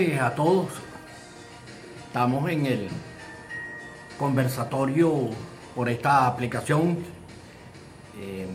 [0.00, 0.68] a todos.
[2.06, 2.88] Estamos en el
[4.18, 5.28] conversatorio
[5.74, 6.96] por esta aplicación.
[8.18, 8.46] Eh,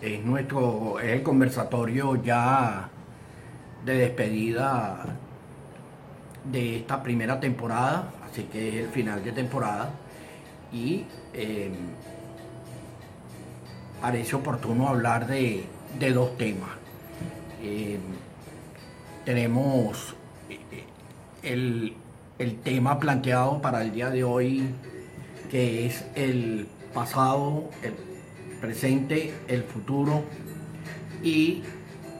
[0.00, 2.88] es nuestro es el conversatorio ya
[3.84, 5.06] de despedida
[6.44, 9.90] de esta primera temporada, así que es el final de temporada
[10.72, 11.72] y eh,
[14.00, 15.64] parece oportuno hablar de,
[15.98, 16.70] de dos temas.
[17.60, 17.98] Eh,
[19.24, 20.14] tenemos
[21.42, 21.94] el,
[22.38, 24.74] el, tema planteado para el día de hoy,
[25.50, 27.94] que es el pasado, el
[28.60, 30.22] presente, el futuro,
[31.22, 31.62] y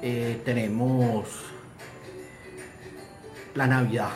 [0.02, 1.27] eh, tenemos
[3.55, 4.10] la Navidad.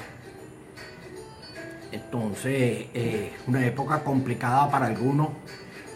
[1.93, 5.29] Entonces, eh, una época complicada para algunos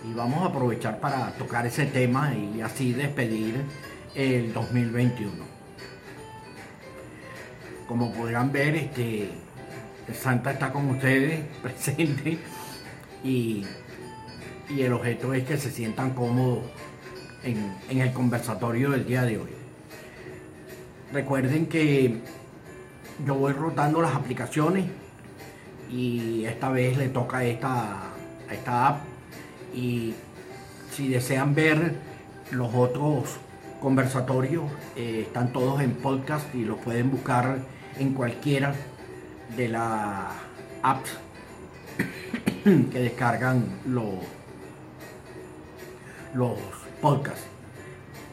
[0.09, 3.65] y vamos a aprovechar para tocar ese tema y así despedir
[4.15, 5.48] el 2021
[7.89, 9.31] como podrán ver, este,
[10.13, 12.39] Santa está con ustedes presente
[13.25, 13.65] y,
[14.69, 16.59] el objeto es que se sientan cómodos
[17.43, 19.49] en, el conversatorio del día de hoy.
[21.11, 22.21] Recuerden que
[23.25, 24.85] yo voy rotando las aplicaciones
[25.91, 28.11] y esta vez le toca esta,
[28.51, 29.01] esta app
[29.75, 30.13] y
[30.93, 31.95] si desean ver
[32.51, 33.39] los otros
[33.81, 34.65] conversatorios
[34.97, 37.59] eh, están todos en podcast y los pueden buscar
[37.99, 38.75] en cualquiera
[39.57, 40.33] de las
[40.83, 41.11] apps
[42.65, 44.15] que descargan los,
[46.35, 46.59] los
[47.01, 47.45] podcasts.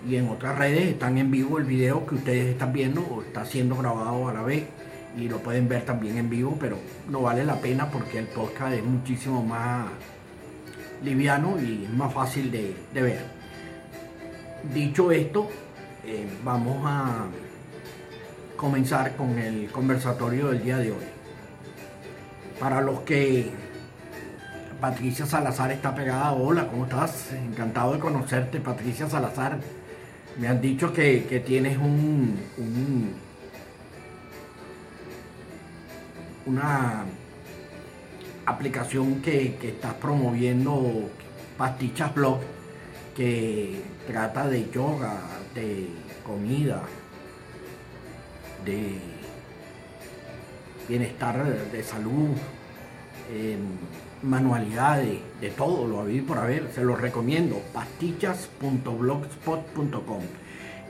[0.07, 3.45] Y en otras redes están en vivo el video que ustedes están viendo o está
[3.45, 4.65] siendo grabado a la vez
[5.17, 6.77] y lo pueden ver también en vivo, pero
[7.09, 9.87] no vale la pena porque el podcast es muchísimo más
[11.03, 13.25] liviano y más fácil de, ver.
[14.73, 15.49] Dicho esto,
[16.05, 17.25] eh, vamos a
[18.65, 21.05] comenzar con el conversatorio del día de hoy.
[22.59, 23.51] Para los que
[24.81, 27.31] Patricia Salazar está pegada, hola, ¿cómo estás?
[27.33, 29.59] Encantado de conocerte, Patricia Salazar.
[30.39, 32.39] Me han dicho que, tienes un,
[36.47, 37.03] una
[38.47, 41.07] aplicación que, que estás promoviendo,
[41.55, 42.39] Pastichas Blog,
[43.15, 45.19] que trata de yoga,
[45.53, 45.87] de
[46.25, 46.81] comida,
[48.65, 48.99] de
[50.87, 52.29] bienestar, de salud,
[54.21, 60.21] manualidades, de todo, lo habéis por haber, se lo recomiendo, pastichas.blogspot.com.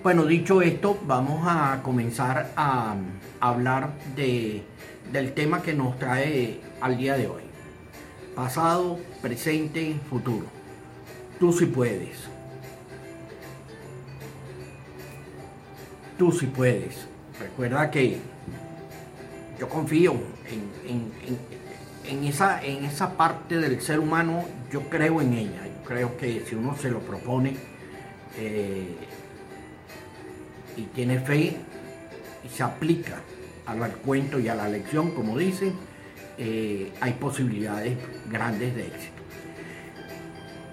[0.04, 2.96] Bueno, dicho esto, vamos a comenzar a
[3.40, 4.64] hablar de,
[5.12, 7.42] del tema que nos trae al día de hoy.
[8.36, 10.46] Pasado, presente, futuro.
[11.40, 12.30] Tú sí puedes.
[16.18, 17.08] Tú sí puedes.
[17.40, 18.18] Recuerda que
[19.60, 20.16] yo confío
[22.08, 25.66] en, esa, en esa parte del ser humano, yo creo en ella.
[25.66, 27.56] Yo creo que si uno se lo propone
[28.38, 28.96] eh,
[30.78, 31.58] y tiene fe
[32.44, 33.22] y se aplica
[33.66, 35.74] al cuento y a la lección, como dicen,
[36.38, 37.98] eh, hay posibilidades
[38.30, 39.14] grandes de éxito.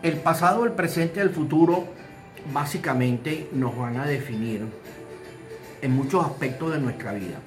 [0.03, 1.87] El pasado, el presente y el futuro
[2.53, 4.67] básicamente nos van a definir
[5.83, 7.39] en muchos aspectos de nuestra vida.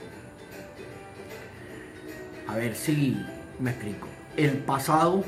[2.47, 3.17] A ver si
[3.59, 4.07] me explico.
[4.35, 5.23] El pasado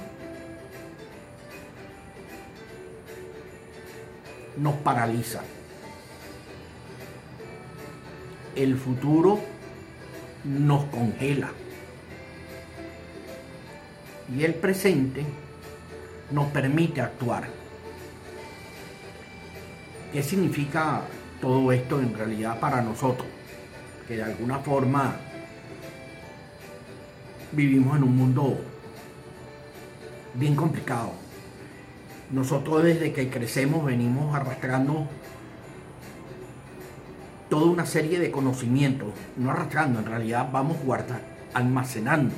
[4.57, 5.41] nos paraliza.
[8.56, 9.39] El futuro
[10.44, 11.51] nos congela.
[14.35, 15.24] Y el presente
[16.31, 17.47] nos permite actuar.
[20.12, 21.03] ¿Qué significa
[21.42, 23.28] todo esto en realidad para nosotros,
[24.08, 25.16] que de alguna forma
[27.52, 28.60] vivimos en un mundo
[30.34, 31.12] bien complicado.
[32.31, 35.07] Nosotros desde que crecemos venimos arrastrando
[37.50, 41.24] toda una serie de conocimientos, no arrastrando, en realidad vamos guardando,
[41.54, 42.36] almacenando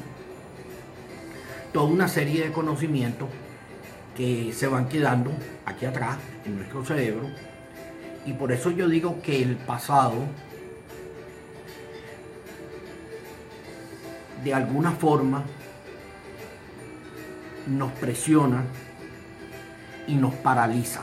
[1.74, 3.30] toda una serie de conocimientos
[4.16, 5.32] que se van quedando
[5.66, 7.30] aquí atrás en nuestro cerebro
[8.30, 10.14] y por eso yo digo que el pasado,
[14.44, 15.44] de alguna forma,
[17.66, 18.66] nos presiona
[20.06, 21.02] y nos paraliza.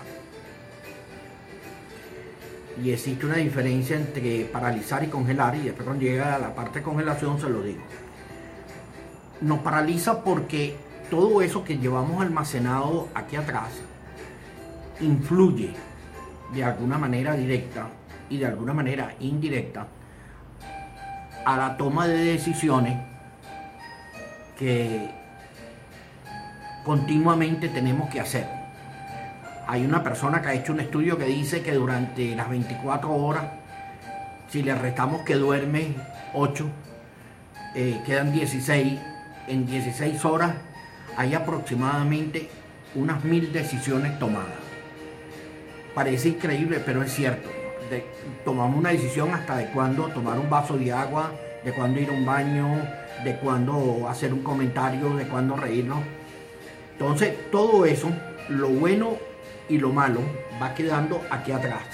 [2.81, 6.79] Y existe una diferencia entre paralizar y congelar, y después cuando llega a la parte
[6.79, 7.83] de congelación se lo digo.
[9.41, 10.77] Nos paraliza porque
[11.11, 13.71] todo eso que llevamos almacenado aquí atrás
[15.01, 15.75] influye
[16.53, 17.89] de alguna manera directa
[18.29, 19.87] y de alguna manera indirecta
[21.45, 22.99] a la toma de decisiones
[24.59, 25.11] que
[26.85, 28.49] continuamente tenemos que hacer.
[29.69, 33.45] Hay una persona que ha hecho un estudio que dice que durante las 24 horas,
[34.49, 35.95] si le restamos que duerme
[36.35, 36.69] 8,
[37.75, 38.99] eh, quedan 16,
[39.49, 40.55] en 16 horas
[41.17, 42.49] hay aproximadamente
[42.95, 44.66] unas mil decisiones tomadas.
[45.97, 47.49] Parece increíble, pero es cierto.
[48.45, 51.33] tomamos una decisión hasta de cuándo tomar un vaso de agua,
[51.65, 52.87] de cuándo ir a un baño,
[53.25, 56.01] de cuándo hacer un comentario, de cuándo reírnos.
[56.93, 58.11] Entonces, todo eso,
[58.51, 59.17] lo bueno
[59.71, 60.21] y lo malo,
[60.63, 61.85] va quedando aquí atrás.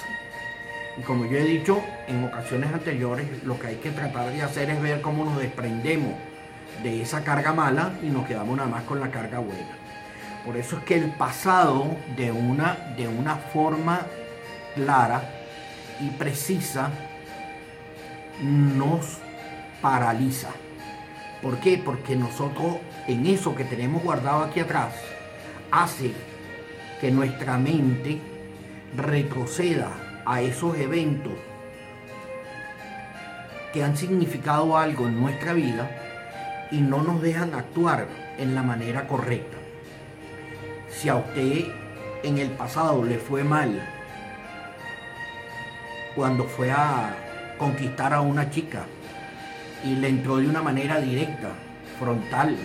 [0.99, 4.69] Y como yo he dicho en ocasiones anteriores, lo que hay que tratar de hacer
[4.69, 6.13] es ver cómo nos desprendemos
[6.83, 9.82] de esa carga mala y nos quedamos nada más con la carga buena.
[10.45, 14.07] Por eso es que el pasado de una, de una forma
[14.75, 15.23] clara
[16.01, 16.91] y precisa
[18.41, 19.19] nos
[19.81, 20.51] paraliza.
[21.41, 21.81] ¿Por qué?
[21.85, 24.95] Porque nosotros en eso que tenemos guardado aquí atrás
[25.71, 26.13] hace
[27.01, 28.21] que nuestra mente
[28.97, 31.33] retroceda a esos eventos
[33.73, 38.07] que han significado algo en nuestra vida y no nos dejan actuar
[38.39, 39.62] en la manera correcta.
[40.93, 41.65] Si a usted
[42.23, 43.83] en el pasado le fue mal
[46.15, 47.15] cuando fue a
[47.59, 48.85] conquistar a una chica
[49.85, 51.49] y le entró de una manera directa,
[51.99, 52.57] frontal,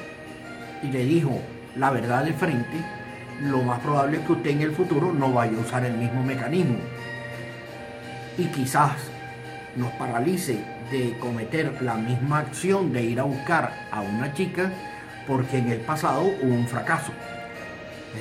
[0.83, 1.39] y le dijo
[1.75, 2.77] la verdad de frente,
[3.41, 6.24] lo más probable es que usted en el futuro no vaya a usar el mismo
[6.24, 6.77] mecanismo.
[8.38, 8.94] Y quizás
[9.75, 14.71] nos paralice de cometer la misma acción de ir a buscar a una chica
[15.27, 17.12] porque en el pasado hubo un fracaso.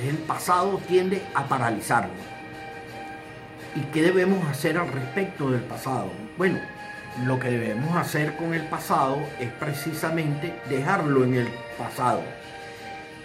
[0.05, 2.15] El pasado tiende a paralizarnos.
[3.75, 6.11] ¿Y qué debemos hacer al respecto del pasado?
[6.37, 6.59] Bueno,
[7.25, 11.47] lo que debemos hacer con el pasado es precisamente dejarlo en el
[11.77, 12.21] pasado.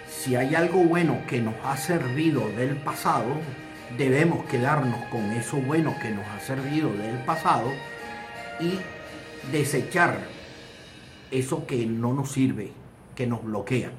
[0.09, 3.35] Si hay algo bueno que nos ha servido del pasado,
[3.97, 7.71] debemos quedarnos con eso bueno que nos ha servido del pasado
[8.59, 8.79] y
[9.51, 10.17] desechar
[11.29, 12.71] eso que no nos sirve,
[13.15, 13.91] que nos bloquea.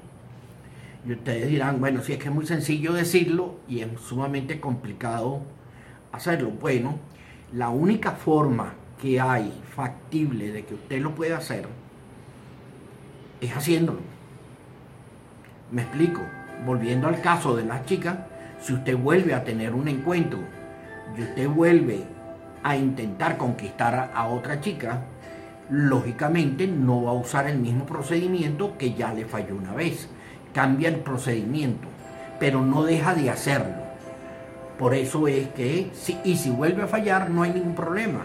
[1.06, 5.42] Y ustedes dirán, bueno, si es que es muy sencillo decirlo y es sumamente complicado
[6.12, 6.50] hacerlo.
[6.50, 6.98] Bueno,
[7.52, 11.66] la única forma que hay factible de que usted lo pueda hacer
[13.40, 14.00] es haciéndolo.
[15.70, 16.22] Me explico.
[16.64, 18.16] Volviendo al caso de las chicas,
[18.60, 20.38] si usted vuelve a tener un encuentro
[21.18, 22.04] y usted vuelve
[22.62, 25.02] a intentar conquistar a otra chica,
[25.68, 30.08] lógicamente no va a usar el mismo procedimiento que ya le falló una vez.
[30.54, 31.88] Cambia el procedimiento,
[32.38, 33.84] pero no deja de hacerlo.
[34.78, 35.90] Por eso es que,
[36.24, 38.20] y si vuelve a fallar, no hay ningún problema.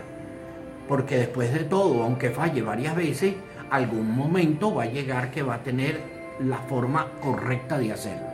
[0.88, 3.36] Porque después de todo, aunque falle varias veces,
[3.70, 6.02] algún momento va a llegar que va a tener
[6.40, 8.28] la forma correcta de hacerlo.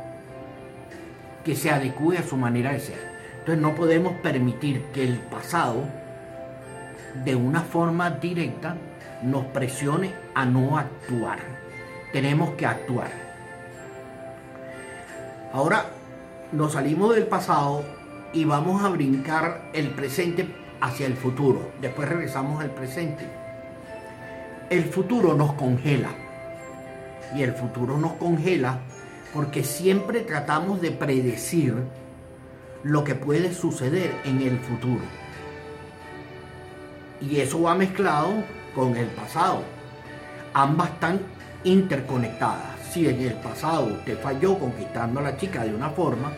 [1.44, 3.16] Que se adecue a su manera de ser.
[3.40, 5.84] Entonces no podemos permitir que el pasado,
[7.24, 8.76] de una forma directa,
[9.24, 11.40] nos presione a no actuar.
[12.12, 13.25] Tenemos que actuar.
[15.56, 15.86] Ahora
[16.52, 17.82] nos salimos del pasado
[18.34, 21.72] y vamos a brincar el presente hacia el futuro.
[21.80, 23.26] Después regresamos al presente.
[24.70, 26.10] El futuro nos congela.
[27.34, 28.80] Y el futuro nos congela
[29.34, 31.74] porque siempre tratamos de predecir
[32.84, 35.06] lo que puede suceder en el futuro.
[37.22, 38.44] Y eso va mezclado
[38.76, 39.62] con el pasado.
[40.54, 41.22] Ambas están
[41.64, 42.75] interconectadas.
[42.96, 46.32] Si en el pasado usted falló conquistando a la chica de una forma,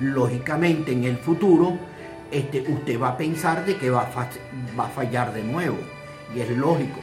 [0.00, 1.78] lógicamente en el futuro
[2.32, 5.78] este, usted va a pensar de que va a, va a fallar de nuevo.
[6.34, 6.98] Y es lógico.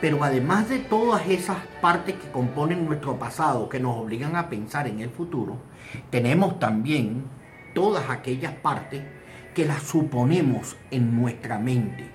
[0.00, 4.88] Pero además de todas esas partes que componen nuestro pasado, que nos obligan a pensar
[4.88, 5.58] en el futuro,
[6.10, 7.22] tenemos también
[7.76, 9.04] todas aquellas partes
[9.54, 12.10] que las suponemos en nuestra mente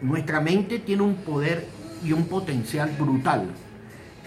[0.00, 1.66] nuestra mente tiene un poder
[2.04, 3.46] y un potencial brutal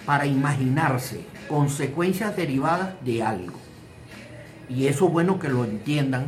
[0.08, 3.60] para imaginarse consecuencias derivadas de algo.
[4.70, 6.28] Y eso es bueno que lo entiendan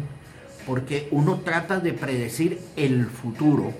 [0.67, 3.73] porque uno trata de predecir el futuro,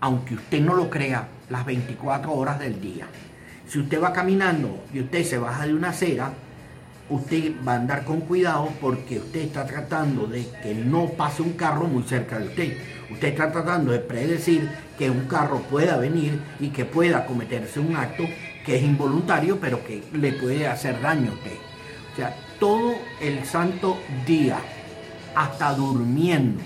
[0.00, 3.06] aunque usted no lo crea, las 24 horas del día.
[3.68, 6.32] Si usted va caminando y usted se baja de una acera,
[7.10, 11.52] usted va a andar con cuidado porque usted está tratando de que no pase un
[11.52, 12.78] carro muy cerca de usted.
[13.10, 17.94] Usted está tratando de predecir que un carro pueda venir y que pueda cometerse un
[17.94, 18.24] acto
[18.64, 21.56] que es involuntario, pero que le puede hacer daño a usted.
[22.12, 24.58] O sea, todo el santo día,
[25.34, 26.62] hasta durmiendo,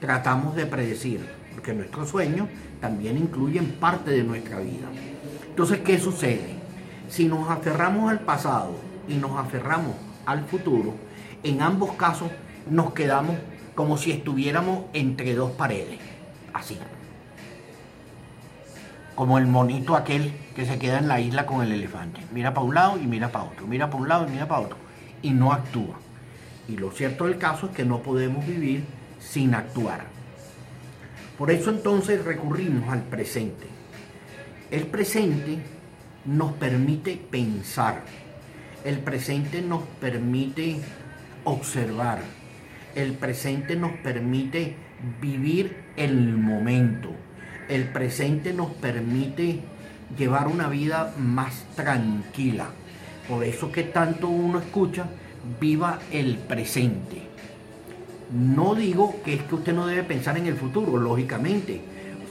[0.00, 1.20] tratamos de predecir,
[1.52, 2.48] porque nuestro sueño
[2.80, 4.88] también incluyen parte de nuestra vida.
[5.48, 6.54] Entonces, ¿qué sucede?
[7.08, 8.76] Si nos aferramos al pasado
[9.08, 9.94] y nos aferramos
[10.26, 10.94] al futuro,
[11.42, 12.30] en ambos casos
[12.70, 13.36] nos quedamos
[13.74, 15.98] como si estuviéramos entre dos paredes,
[16.52, 16.78] así.
[19.20, 22.22] Como el monito aquel que se queda en la isla con el elefante.
[22.32, 24.62] Mira para un lado y mira para otro, mira para un lado y mira para
[24.62, 24.78] otro.
[25.20, 26.00] Y no actúa.
[26.66, 28.82] Y lo cierto del caso es que no podemos vivir
[29.18, 30.06] sin actuar.
[31.36, 33.66] Por eso entonces recurrimos al presente.
[34.70, 35.58] El presente
[36.24, 38.00] nos permite pensar.
[38.86, 40.80] El presente nos permite
[41.44, 42.20] observar.
[42.94, 44.76] El presente nos permite
[45.20, 47.10] vivir el momento.
[47.70, 49.60] El presente nos permite
[50.18, 52.66] llevar una vida más tranquila.
[53.28, 55.06] Por eso que tanto uno escucha,
[55.60, 57.22] viva el presente.
[58.32, 61.80] No digo que es que usted no debe pensar en el futuro, lógicamente.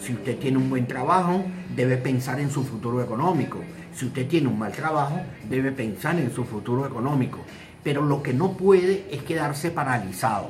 [0.01, 3.59] Si usted tiene un buen trabajo, debe pensar en su futuro económico.
[3.95, 7.39] Si usted tiene un mal trabajo, debe pensar en su futuro económico.
[7.81, 10.49] Pero lo que no puede es quedarse paralizado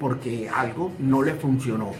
[0.00, 1.90] porque algo no le funcionó.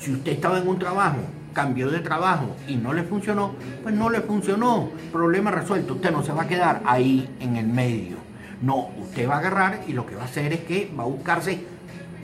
[0.00, 1.20] Si usted estaba en un trabajo,
[1.56, 4.90] cambió de trabajo y no le funcionó, pues no le funcionó.
[5.10, 5.94] Problema resuelto.
[5.94, 8.16] Usted no se va a quedar ahí en el medio.
[8.60, 11.06] No, usted va a agarrar y lo que va a hacer es que va a
[11.06, 11.64] buscarse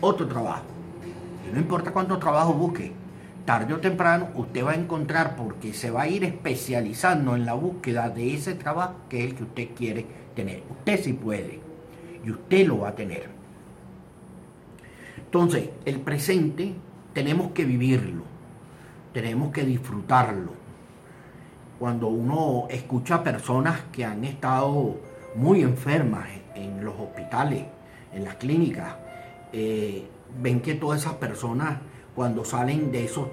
[0.02, 0.64] otro trabajo.
[1.48, 2.92] Y no importa cuánto trabajo busque,
[3.46, 7.54] tarde o temprano usted va a encontrar porque se va a ir especializando en la
[7.54, 10.62] búsqueda de ese trabajo que es el que usted quiere tener.
[10.68, 11.58] Usted sí puede
[12.22, 13.30] y usted lo va a tener.
[15.16, 16.74] Entonces, el presente
[17.14, 18.24] tenemos que vivirlo,
[19.12, 20.52] tenemos que disfrutarlo.
[21.78, 24.96] Cuando uno escucha a personas que han estado
[25.34, 27.64] muy enfermas en los hospitales,
[28.12, 28.94] en las clínicas,
[29.52, 30.06] eh,
[30.40, 31.78] ven que todas esas personas
[32.14, 33.28] cuando salen de esos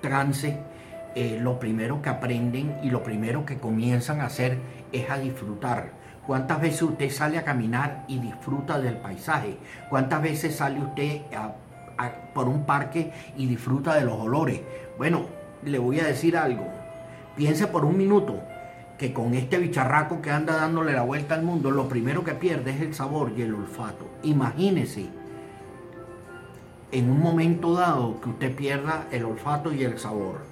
[0.00, 0.56] trances,
[1.14, 4.58] eh, lo primero que aprenden y lo primero que comienzan a hacer
[4.90, 9.58] es a disfrutar ¿Cuántas veces usted sale a caminar y disfruta del paisaje?
[9.90, 11.22] ¿Cuántas veces sale usted
[12.34, 14.60] por un parque y disfruta de los olores?
[14.98, 15.26] Bueno,
[15.64, 16.66] le voy a decir algo.
[17.36, 18.40] Piense por un minuto
[18.98, 22.72] que con este bicharraco que anda dándole la vuelta al mundo, lo primero que pierde
[22.72, 24.06] es el sabor y el olfato.
[24.22, 25.08] Imagínese
[26.92, 30.42] en un momento dado que usted pierda el olfato y el sabor.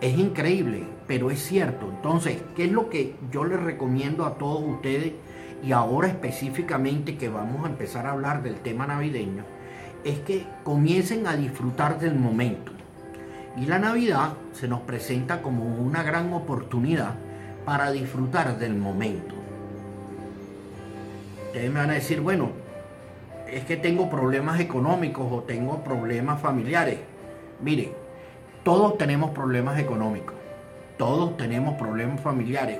[0.00, 1.90] Es increíble, pero es cierto.
[1.90, 5.12] Entonces, ¿qué es lo que yo les recomiendo a todos ustedes?
[5.62, 9.44] Y ahora específicamente que vamos a empezar a hablar del tema navideño,
[10.04, 12.72] es que comiencen a disfrutar del momento.
[13.56, 17.14] Y la Navidad se nos presenta como una gran oportunidad
[17.64, 19.34] para disfrutar del momento.
[21.46, 22.50] Ustedes me van a decir, bueno,
[23.48, 26.98] es que tengo problemas económicos o tengo problemas familiares.
[27.60, 27.92] Mire,
[28.62, 30.36] todos tenemos problemas económicos,
[30.96, 32.78] todos tenemos problemas familiares.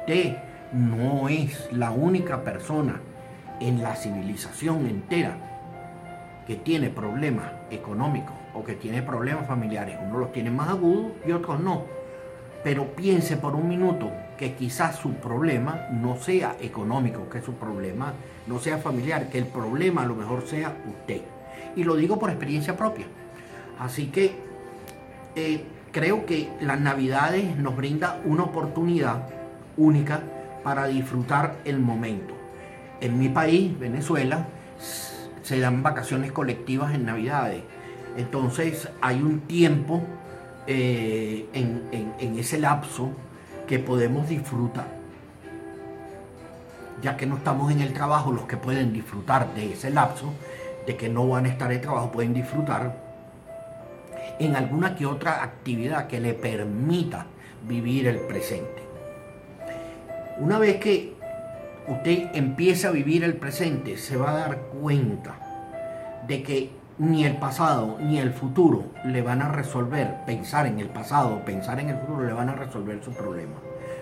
[0.00, 0.36] Usted
[0.72, 3.00] no es la única persona
[3.60, 5.51] en la civilización entera
[6.46, 9.98] que tiene problemas económicos o que tiene problemas familiares.
[10.02, 11.84] Unos los tiene más agudos y otros no.
[12.64, 18.12] Pero piense por un minuto que quizás su problema no sea económico, que su problema
[18.46, 21.22] no sea familiar, que el problema a lo mejor sea usted.
[21.76, 23.06] Y lo digo por experiencia propia.
[23.78, 24.32] Así que
[25.34, 29.28] eh, creo que las navidades nos brinda una oportunidad
[29.76, 30.20] única
[30.62, 32.34] para disfrutar el momento.
[33.00, 34.46] En mi país, Venezuela,
[35.42, 37.62] se dan vacaciones colectivas en navidades.
[38.16, 40.02] Entonces hay un tiempo
[40.66, 43.10] eh, en ese lapso
[43.66, 44.86] que podemos disfrutar.
[47.00, 50.32] Ya que no estamos en el trabajo, los que pueden disfrutar de ese lapso,
[50.86, 52.96] de que no van a estar en trabajo, pueden disfrutar
[54.38, 57.26] en alguna que otra actividad que le permita
[57.66, 58.82] vivir el presente.
[60.38, 61.14] Una vez que
[61.88, 65.34] usted empieza a vivir el presente, se va a dar cuenta
[66.26, 70.88] de que ni el pasado ni el futuro le van a resolver, pensar en el
[70.88, 73.54] pasado, pensar en el futuro le van a resolver su problema.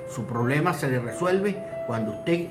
[0.08, 1.56] Su problema se le resuelve
[1.86, 2.48] cuando usted,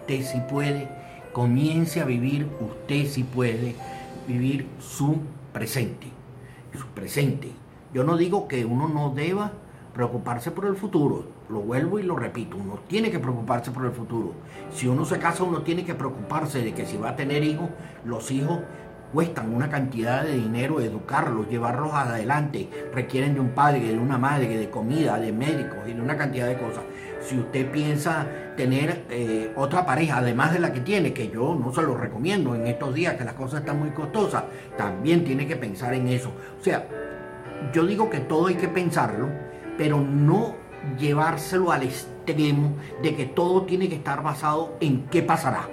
[0.00, 0.88] usted sí puede,
[1.32, 3.74] comience a vivir, usted sí puede
[4.26, 5.18] vivir su
[5.52, 6.22] presente
[6.78, 7.50] su presente.
[7.92, 9.52] Yo no digo que uno no deba
[9.94, 13.92] preocuparse por el futuro, lo vuelvo y lo repito, uno tiene que preocuparse por el
[13.92, 14.32] futuro.
[14.72, 17.68] Si uno se casa, uno tiene que preocuparse de que si va a tener hijos,
[18.04, 18.60] los hijos
[19.12, 24.56] cuestan una cantidad de dinero educarlos, llevarlos adelante, requieren de un padre, de una madre,
[24.56, 26.84] de comida, de médicos y de una cantidad de cosas.
[27.20, 31.72] Si usted piensa tener eh, otra pareja, además de la que tiene, que yo no
[31.74, 34.44] se lo recomiendo en estos días que las cosas están muy costosas,
[34.78, 36.32] también tiene que pensar en eso.
[36.58, 36.88] O sea,
[37.74, 39.28] yo digo que todo hay que pensarlo,
[39.76, 40.61] pero no
[40.98, 45.68] llevárselo al extremo de que todo tiene que estar basado en qué pasará,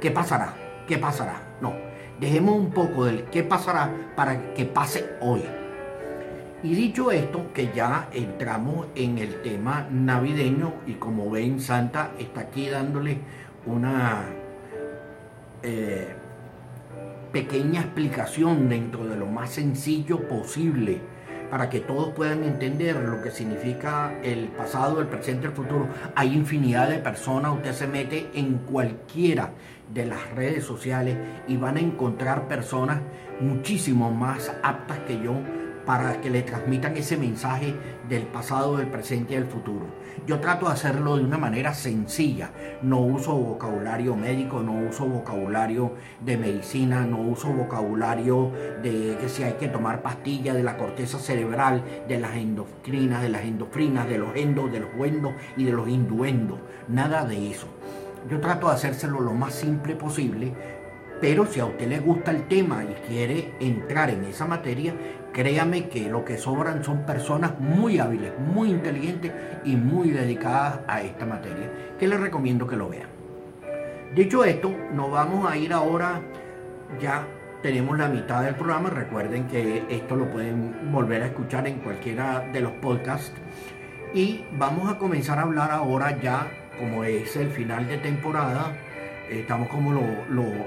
[0.00, 0.54] qué pasará,
[0.86, 1.56] qué pasará.
[1.60, 1.74] No,
[2.20, 5.42] dejemos un poco del qué pasará para que pase hoy.
[6.62, 12.40] Y dicho esto, que ya entramos en el tema navideño y como ven, Santa está
[12.42, 13.18] aquí dándole
[13.66, 14.24] una
[15.62, 16.14] eh,
[17.32, 21.00] pequeña explicación dentro de lo más sencillo posible
[21.54, 25.86] para que todos puedan entender lo que significa el pasado, el presente, el futuro.
[26.16, 29.52] Hay infinidad de personas, usted se mete en cualquiera
[29.88, 33.02] de las redes sociales y van a encontrar personas
[33.38, 35.36] muchísimo más aptas que yo
[35.86, 37.72] para que le transmitan ese mensaje
[38.08, 39.86] del pasado, del presente y del futuro.
[40.26, 42.50] Yo trato de hacerlo de una manera sencilla.
[42.82, 48.50] No uso vocabulario médico, no uso vocabulario de medicina, no uso vocabulario
[48.82, 53.28] de que si hay que tomar pastillas de la corteza cerebral, de las endocrinas, de
[53.28, 56.58] las endofrinas, de los endos, de los wendos y de los induendos.
[56.88, 57.66] Nada de eso.
[58.30, 60.54] Yo trato de hacérselo lo más simple posible
[61.20, 64.94] pero si a usted le gusta el tema y quiere entrar en esa materia,
[65.34, 69.32] créame que lo que sobran son personas muy hábiles, muy inteligentes
[69.64, 73.08] y muy dedicadas a esta materia, que les recomiendo que lo vean.
[74.14, 76.22] Dicho esto, nos vamos a ir ahora,
[77.00, 77.26] ya
[77.62, 82.48] tenemos la mitad del programa, recuerden que esto lo pueden volver a escuchar en cualquiera
[82.52, 83.34] de los podcasts
[84.14, 86.46] y vamos a comenzar a hablar ahora ya,
[86.78, 88.72] como es el final de temporada,
[89.28, 89.92] estamos como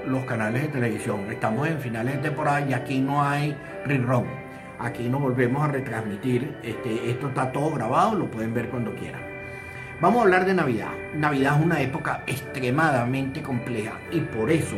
[0.04, 3.56] los canales de televisión, estamos en finales de temporada y aquí no hay
[3.86, 4.37] rerun.
[4.80, 6.56] Aquí nos volvemos a retransmitir.
[6.62, 9.20] Este, esto está todo grabado, lo pueden ver cuando quieran.
[10.00, 10.92] Vamos a hablar de Navidad.
[11.14, 14.76] Navidad es una época extremadamente compleja y por eso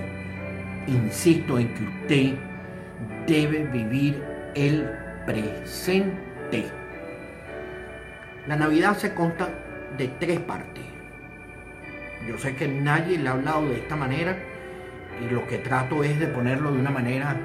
[0.86, 2.34] insisto en que usted
[3.26, 4.89] debe vivir el
[5.26, 6.67] presente.
[8.47, 9.50] La Navidad se consta
[9.99, 10.84] de tres partes.
[12.26, 14.36] Yo sé que nadie le ha hablado de esta manera
[15.21, 17.36] y lo que trato es de ponerlo de una manera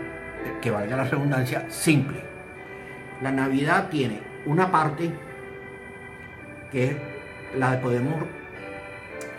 [0.61, 2.34] que valga la redundancia simple.
[3.21, 5.09] La Navidad tiene una parte
[6.71, 6.97] que
[7.57, 8.15] la podemos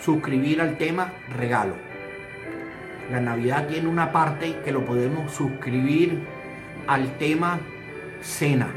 [0.01, 1.75] suscribir al tema regalo.
[3.11, 6.27] La Navidad tiene una parte que lo podemos suscribir
[6.87, 7.61] al tema
[8.23, 8.69] cena.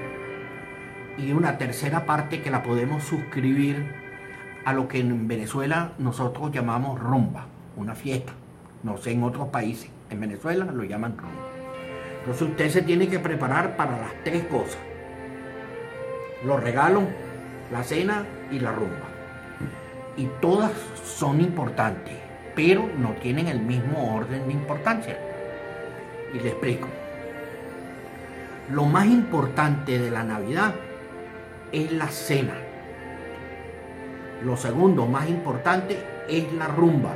[1.18, 3.84] Y una tercera parte que la podemos suscribir
[4.66, 8.34] a lo que en Venezuela nosotros llamamos rumba, una fiesta.
[8.84, 9.90] No sé en otros países.
[10.10, 11.50] En Venezuela lo llaman rumba.
[12.20, 14.89] Entonces usted se tiene que preparar para las tres cosas.
[16.44, 17.04] Los regalos,
[17.72, 19.08] la cena y la rumba.
[20.18, 20.72] Y todas
[21.04, 22.16] son importantes,
[22.56, 25.18] pero no tienen el mismo orden de importancia.
[26.34, 26.88] Y le explico.
[28.72, 30.76] Lo más importante de la Navidad
[31.72, 32.54] es la cena
[34.44, 36.00] lo segundo más importante
[36.30, 37.16] es la rumba.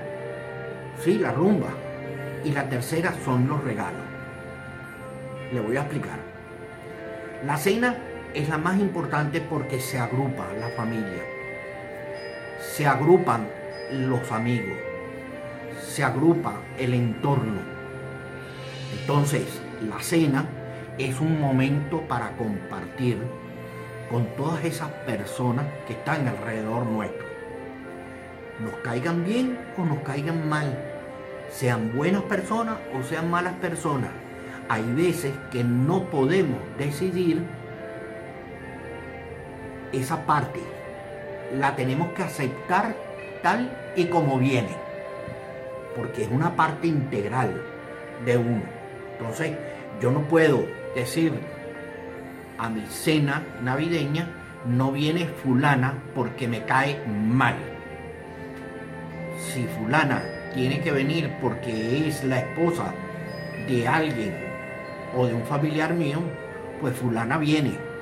[0.99, 1.69] Sí, la rumba.
[2.43, 4.01] Y la tercera son los regalos.
[5.53, 6.19] Le voy a explicar.
[7.45, 7.95] La cena
[8.33, 11.23] es la más importante porque se agrupa la familia.
[12.59, 13.47] Se agrupan
[13.91, 14.77] los amigos.
[15.79, 17.61] Se agrupa el entorno.
[18.99, 20.45] Entonces, la cena
[20.97, 23.17] es un momento para compartir
[24.09, 27.27] con todas esas personas que están alrededor nuestro.
[28.59, 30.77] Nos caigan bien o nos caigan mal,
[31.49, 34.11] sean buenas personas o sean malas personas.
[34.69, 37.43] Hay veces que no podemos decidir
[39.93, 40.59] esa parte.
[41.57, 42.95] La tenemos que aceptar
[43.41, 44.75] tal y como viene,
[45.95, 47.61] porque es una parte integral
[48.25, 48.63] de uno.
[49.17, 49.55] Entonces,
[50.01, 51.33] yo no puedo decir
[52.57, 54.27] a mi cena navideña
[54.65, 57.55] no viene fulana porque me cae mal.
[59.37, 62.93] Si fulana tiene que venir porque es la esposa
[63.67, 64.33] de alguien
[65.15, 66.19] o de un familiar mío,
[66.79, 67.92] pues fulana viene.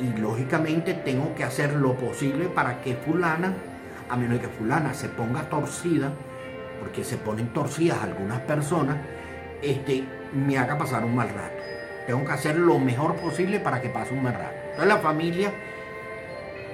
[0.00, 3.54] Y lógicamente tengo que hacer lo posible para que fulana,
[4.08, 6.10] a menos que fulana se ponga torcida,
[6.80, 8.96] porque se ponen torcidas algunas personas,
[9.62, 11.62] este, me haga pasar un mal rato.
[12.06, 14.54] Tengo que hacer lo mejor posible para que pase un buen rato.
[14.70, 15.52] Entonces la familia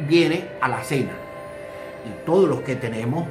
[0.09, 1.13] viene a la cena.
[2.05, 3.27] Y todos los que tenemos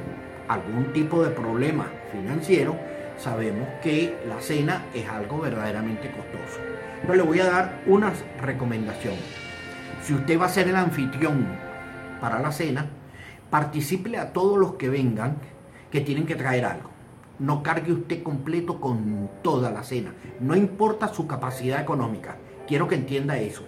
[0.48, 2.76] algún tipo de problema financiero,
[3.18, 6.60] sabemos que la cena es algo verdaderamente costoso.
[7.02, 9.14] Pero le voy a dar una recomendación.
[10.10, 11.46] Si usted va a ser el anfitrión
[12.20, 12.84] para la cena,
[13.48, 15.36] participe a todos los que vengan
[15.92, 16.90] que tienen que traer algo
[17.38, 20.12] no cargue usted completo con toda la cena.
[20.40, 22.36] No importa su capacidad económica.
[22.66, 23.64] Quiero que entienda eso.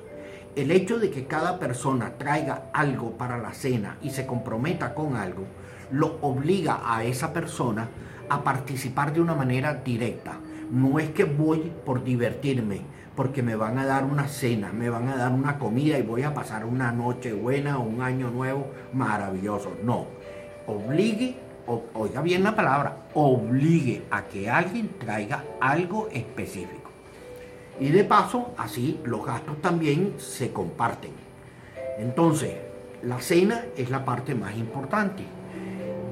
[0.57, 5.17] el hecho de que cada persona traiga algo para la cena y se comprometa con
[5.17, 5.45] algo,
[5.93, 7.89] lo obliga a esa persona
[8.29, 10.41] a participar de una manera directa.
[10.73, 12.81] No es que voy por divertirme,
[13.15, 16.23] porque me van a dar una cena, me van a dar una comida y voy
[16.23, 19.77] a pasar una noche buena o un año nuevo maravilloso.
[19.85, 20.07] No,
[20.67, 21.37] obligue,
[21.93, 26.91] oiga bien la palabra, obligue a que alguien traiga algo específico.
[27.79, 31.13] Y de paso, así los gastos también se comparten.
[31.99, 32.57] Entonces,
[33.03, 35.23] la cena es la parte más importante.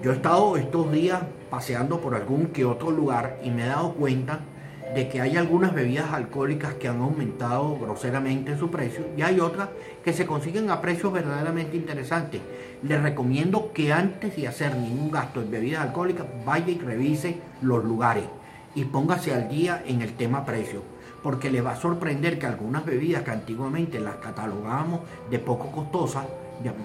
[0.02, 3.94] Yo he estado estos días paseando por algún que otro lugar y me he dado
[3.94, 4.40] cuenta
[4.94, 9.68] de que hay algunas bebidas alcohólicas que han aumentado groseramente su precio y hay otras
[10.04, 12.40] que se consiguen a precios verdaderamente interesantes.
[12.82, 17.84] Les recomiendo que antes de hacer ningún gasto en bebidas alcohólicas vaya y revise los
[17.84, 18.24] lugares
[18.74, 20.82] y póngase al día en el tema precio,
[21.22, 25.00] porque le va a sorprender que algunas bebidas que antiguamente las catalogábamos
[25.30, 26.24] de poco costosas,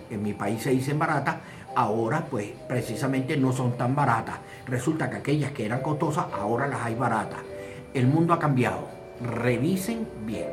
[0.09, 1.37] en mi país se dicen baratas,
[1.75, 4.37] ahora pues precisamente no son tan baratas.
[4.67, 7.39] Resulta que aquellas que eran costosas ahora las hay baratas.
[7.95, 8.89] El mundo ha cambiado.
[9.21, 10.49] Revisen bien.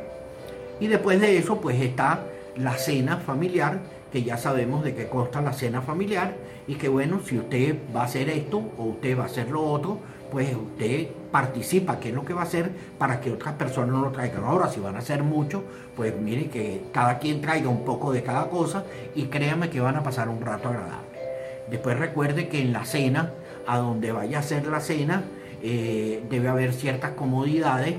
[0.79, 2.21] Y después de eso pues está
[2.55, 3.79] la cena familiar,
[4.13, 6.35] que ya sabemos de qué consta la cena familiar
[6.67, 9.61] y que bueno, si usted va a hacer esto o usted va a hacer lo
[9.61, 9.99] otro,
[10.31, 14.01] pues usted participa, qué es lo que va a hacer para que otras personas no
[14.01, 14.45] lo traigan.
[14.45, 15.63] Ahora, si van a hacer mucho,
[15.97, 19.97] pues mire que cada quien traiga un poco de cada cosa y créame que van
[19.97, 21.19] a pasar un rato agradable.
[21.69, 23.33] Después recuerde que en la cena,
[23.67, 25.23] a donde vaya a ser la cena,
[25.63, 27.95] eh, debe haber ciertas comodidades,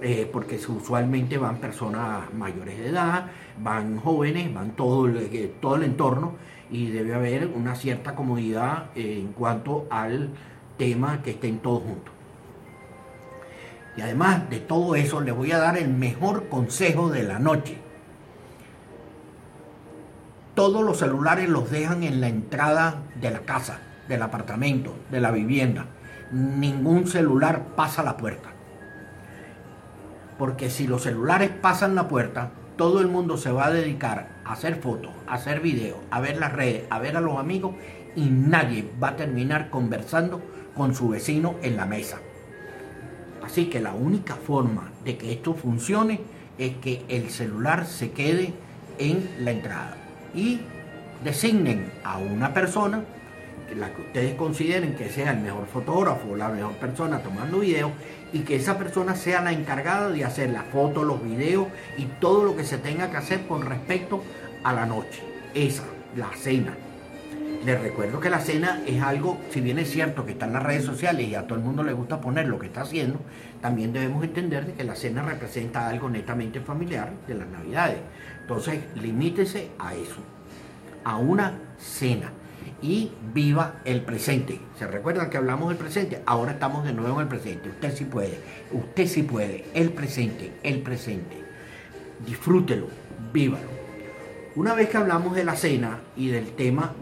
[0.00, 5.76] eh, porque usualmente van personas mayores de edad, van jóvenes, van todo el, eh, todo
[5.76, 6.34] el entorno
[6.70, 10.30] y debe haber una cierta comodidad en cuanto al
[10.76, 12.14] tema que estén todos juntos.
[13.96, 17.78] Y además de todo eso, le voy a dar el mejor consejo de la noche
[20.58, 25.30] todos los celulares los dejan en la entrada de la casa, del apartamento, de la
[25.30, 25.86] vivienda.
[26.30, 28.50] Ningún celular pasa la puerta.
[30.38, 34.52] Porque si los celulares pasan la puerta, todo el mundo se va a dedicar a
[34.52, 37.74] hacer fotos, a hacer videos, a ver las redes, a ver a los amigos
[38.14, 40.40] y nadie va a terminar conversando
[40.76, 42.18] con su vecino en la mesa.
[43.44, 46.20] Así que la única forma de que esto funcione
[46.58, 48.52] es que el celular se quede
[48.98, 49.96] en la entrada
[50.34, 50.60] y
[51.24, 53.04] designen a una persona,
[53.76, 57.92] la que ustedes consideren que sea el mejor fotógrafo, la mejor persona tomando videos,
[58.32, 62.44] y que esa persona sea la encargada de hacer las fotos, los videos y todo
[62.44, 64.22] lo que se tenga que hacer con respecto
[64.64, 65.22] a la noche.
[65.54, 65.84] Esa,
[66.16, 66.76] la cena.
[67.64, 70.62] Les recuerdo que la cena es algo, si bien es cierto que está en las
[70.62, 73.18] redes sociales y a todo el mundo le gusta poner lo que está haciendo,
[73.60, 77.98] también debemos entender de que la cena representa algo netamente familiar de las navidades.
[78.42, 80.20] Entonces, limítese a eso,
[81.04, 82.30] a una cena
[82.82, 84.60] y viva el presente.
[84.78, 86.22] ¿Se recuerdan que hablamos del presente?
[86.26, 87.68] Ahora estamos de nuevo en el presente.
[87.68, 88.40] Usted sí puede,
[88.72, 89.66] usted sí puede.
[89.74, 91.42] El presente, el presente.
[92.26, 92.86] Disfrútelo,
[93.32, 93.78] vívalo.
[94.56, 96.92] Una vez que hablamos de la cena y del tema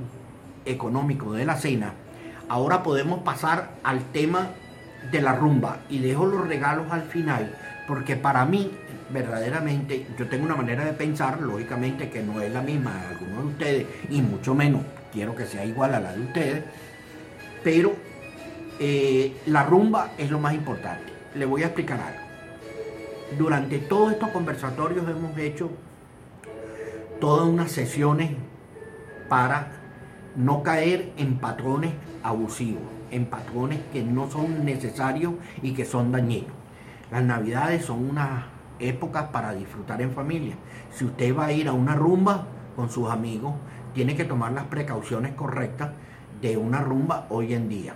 [0.64, 1.94] económico de la cena,
[2.48, 4.50] ahora podemos pasar al tema
[5.10, 7.54] de la rumba y dejo los regalos al final
[7.86, 8.70] porque para mí
[9.10, 13.44] verdaderamente yo tengo una manera de pensar, lógicamente que no es la misma de algunos
[13.44, 14.82] de ustedes y mucho menos
[15.16, 16.64] quiero que sea igual a la de ustedes,
[17.64, 17.94] pero
[18.78, 21.10] eh, la rumba es lo más importante.
[21.34, 22.20] Le voy a explicar algo.
[23.38, 25.70] Durante todos estos conversatorios hemos hecho
[27.18, 28.32] todas unas sesiones
[29.30, 29.72] para
[30.36, 36.52] no caer en patrones abusivos, en patrones que no son necesarios y que son dañinos.
[37.10, 38.44] Las navidades son unas
[38.80, 40.56] épocas para disfrutar en familia.
[40.90, 43.54] Si usted va a ir a una rumba con sus amigos,
[43.96, 45.92] tiene que tomar las precauciones correctas
[46.42, 47.94] de una rumba hoy en día.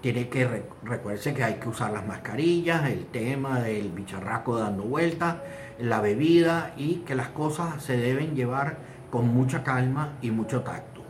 [0.00, 5.36] Tiene que recuerden que hay que usar las mascarillas, el tema del bicharraco dando vueltas,
[5.78, 8.78] la bebida y que las cosas se deben llevar
[9.10, 11.02] con mucha calma y mucho tacto.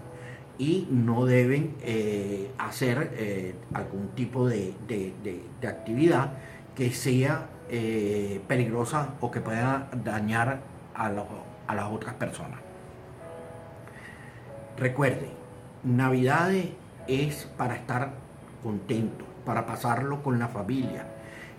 [0.58, 4.74] Y no deben eh, hacer eh, algún tipo de
[5.62, 6.32] actividad
[6.74, 10.62] que sea eh, peligrosa o que pueda dañar
[10.94, 12.69] a las otras personas.
[14.80, 15.28] Recuerde,
[15.84, 16.70] Navidades
[17.06, 18.12] es para estar
[18.62, 21.06] contento, para pasarlo con la familia.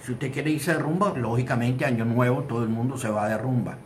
[0.01, 3.37] Si usted quiere irse de rumba, lógicamente año nuevo todo el mundo se va de
[3.37, 3.77] rumba.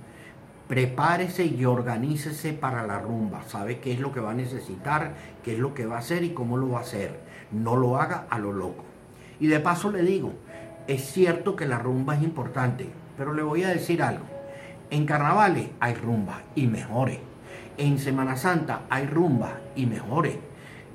[0.69, 3.43] Prepárese y organícese para la rumba.
[3.45, 6.23] Sabe qué es lo que va a necesitar, qué es lo que va a hacer
[6.23, 7.19] y cómo lo va a hacer.
[7.51, 8.85] No lo haga a lo loco.
[9.41, 10.31] Y de paso le digo,
[10.87, 14.23] es cierto que la rumba es importante, pero le voy a decir algo.
[14.91, 17.19] En carnavales hay rumbas y mejores.
[17.77, 20.37] En Semana Santa hay rumbas y mejores.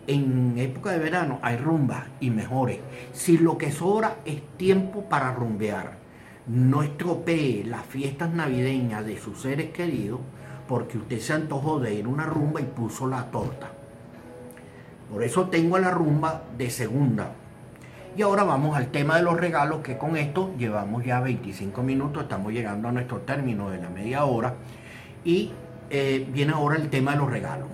[0.06, 2.78] En época de verano hay rumbas y mejores.
[3.12, 5.98] Si lo que sobra es tiempo para rumbear,
[6.46, 10.20] no estropee las fiestas navideñas de sus seres queridos
[10.66, 13.70] porque usted se antojó de ir a una rumba y puso la torta.
[15.10, 17.32] Por eso tengo la rumba de segunda.
[18.16, 22.22] Y ahora vamos al tema de los regalos, que con esto llevamos ya 25 minutos,
[22.22, 24.54] estamos llegando a nuestro término de la media hora.
[25.24, 25.52] Y
[25.90, 27.68] eh, viene ahora el tema de los regalos.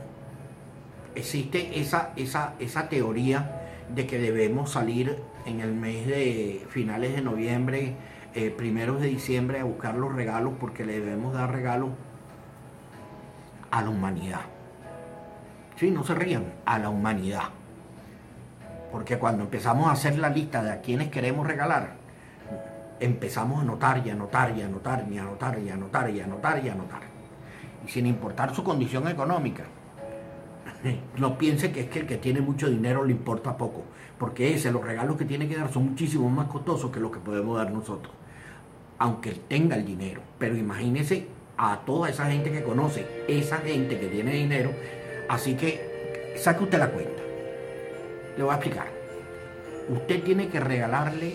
[1.14, 3.62] Existe esa, esa, esa teoría
[3.94, 7.94] de que debemos salir en el mes de finales de noviembre,
[8.34, 11.90] eh, primeros de diciembre a buscar los regalos porque le debemos dar regalos
[13.70, 14.40] a la humanidad.
[15.76, 17.44] Sí, no se rían, a la humanidad.
[18.90, 21.94] Porque cuando empezamos a hacer la lista de a quienes queremos regalar,
[22.98, 27.02] empezamos a anotar y anotar y anotar y anotar y anotar y anotar y anotar.
[27.02, 27.15] Y
[27.86, 29.64] sin importar su condición económica.
[31.18, 33.84] No piense que es que el que tiene mucho dinero le importa poco,
[34.18, 37.18] porque ese, los regalos que tiene que dar son muchísimo más costosos que los que
[37.18, 38.12] podemos dar nosotros,
[38.98, 40.20] aunque él tenga el dinero.
[40.38, 44.70] Pero imagínese a toda esa gente que conoce, esa gente que tiene dinero.
[45.28, 47.22] Así que saque usted la cuenta.
[48.36, 48.86] Le voy a explicar.
[49.88, 51.34] Usted tiene que regalarle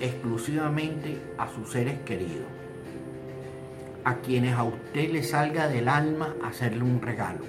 [0.00, 2.61] exclusivamente a sus seres queridos.
[4.04, 7.40] A quienes a usted le salga del alma hacerle un regalo.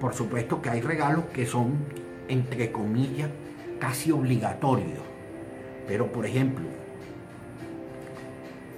[0.00, 1.76] Por supuesto que hay regalos que son,
[2.28, 3.30] entre comillas,
[3.78, 5.02] casi obligatorios.
[5.86, 6.64] Pero por ejemplo,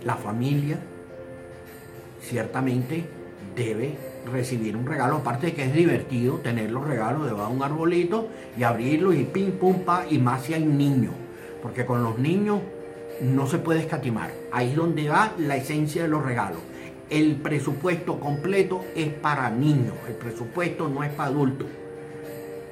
[0.04, 0.78] la familia
[2.20, 3.04] ciertamente
[3.54, 3.96] debe
[4.30, 8.28] recibir un regalo, aparte de que es divertido tener los regalos debajo de un arbolito
[8.56, 11.14] y abrirlos y pim, pum, pa, y más si hay niños,
[11.62, 12.60] porque con los niños
[13.20, 14.30] no se puede escatimar.
[14.52, 16.60] Ahí es donde va la esencia de los regalos.
[17.08, 21.68] El presupuesto completo es para niños, el presupuesto no es para adultos.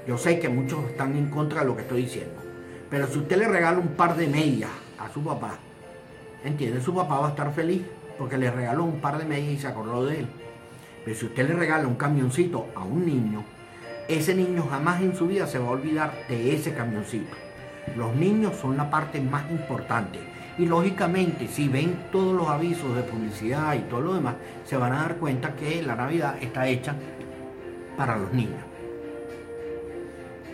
[0.06, 2.34] Yo sé que muchos están en contra de lo que estoy diciendo,
[2.90, 5.58] pero si usted le regala un par de medias a su papá,
[6.44, 6.80] ¿entiende?
[6.80, 7.82] Su papá va a estar feliz
[8.18, 10.26] porque le regaló un par de medias y se acordó de él.
[11.04, 13.44] Pero si usted le regala un camioncito a un niño,
[14.08, 17.36] ese niño jamás en su vida se va a olvidar de ese camioncito.
[17.96, 20.18] Los niños son la parte más importante.
[20.56, 24.92] Y lógicamente, si ven todos los avisos de publicidad y todo lo demás, se van
[24.92, 26.94] a dar cuenta que la Navidad está hecha
[27.96, 28.62] para los niños.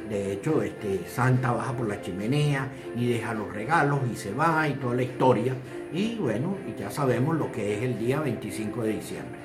[0.09, 4.67] De hecho, este, Santa baja por la chimenea y deja los regalos y se va
[4.69, 5.55] y toda la historia.
[5.93, 9.39] Y bueno, ya sabemos lo que es el día 25 de diciembre.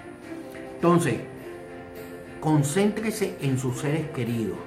[0.76, 1.20] Entonces,
[2.40, 4.58] concéntrese en sus seres queridos,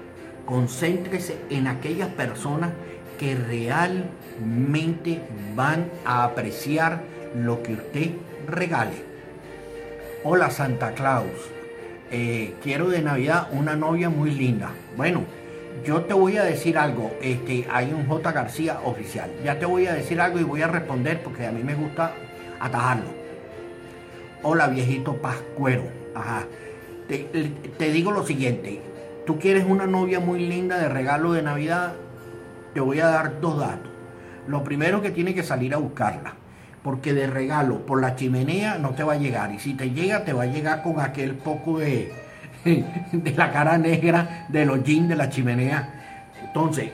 [0.46, 2.70] concéntrese en aquellas personas
[3.18, 5.20] que realmente
[5.54, 7.02] van a apreciar
[7.36, 8.10] lo que usted
[8.46, 9.04] regale.
[10.24, 11.26] Hola Santa Claus,
[12.10, 14.70] eh, quiero de Navidad una novia muy linda.
[14.96, 15.24] Bueno,
[15.84, 18.32] yo te voy a decir algo, este, hay un J.
[18.32, 19.30] García oficial.
[19.44, 22.14] Ya te voy a decir algo y voy a responder porque a mí me gusta
[22.60, 23.18] atajarlo.
[24.42, 25.84] Hola viejito Pascuero.
[26.14, 26.46] Ajá.
[27.08, 27.26] Te,
[27.78, 28.80] te digo lo siguiente,
[29.26, 31.94] tú quieres una novia muy linda de regalo de Navidad,
[32.74, 33.90] te voy a dar dos datos.
[34.46, 36.34] Lo primero que tiene que salir a buscarla,
[36.82, 39.52] porque de regalo por la chimenea no te va a llegar.
[39.52, 42.12] Y si te llega, te va a llegar con aquel poco de,
[43.12, 46.32] de la cara negra de los jeans de la chimenea.
[46.42, 46.90] Entonces,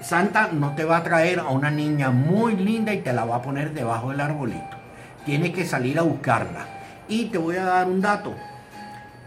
[0.00, 3.36] Santa no te va a traer a una niña muy linda y te la va
[3.36, 4.76] a poner debajo del arbolito.
[5.24, 6.66] Tienes que salir a buscarla.
[7.08, 8.34] Y te voy a dar un dato.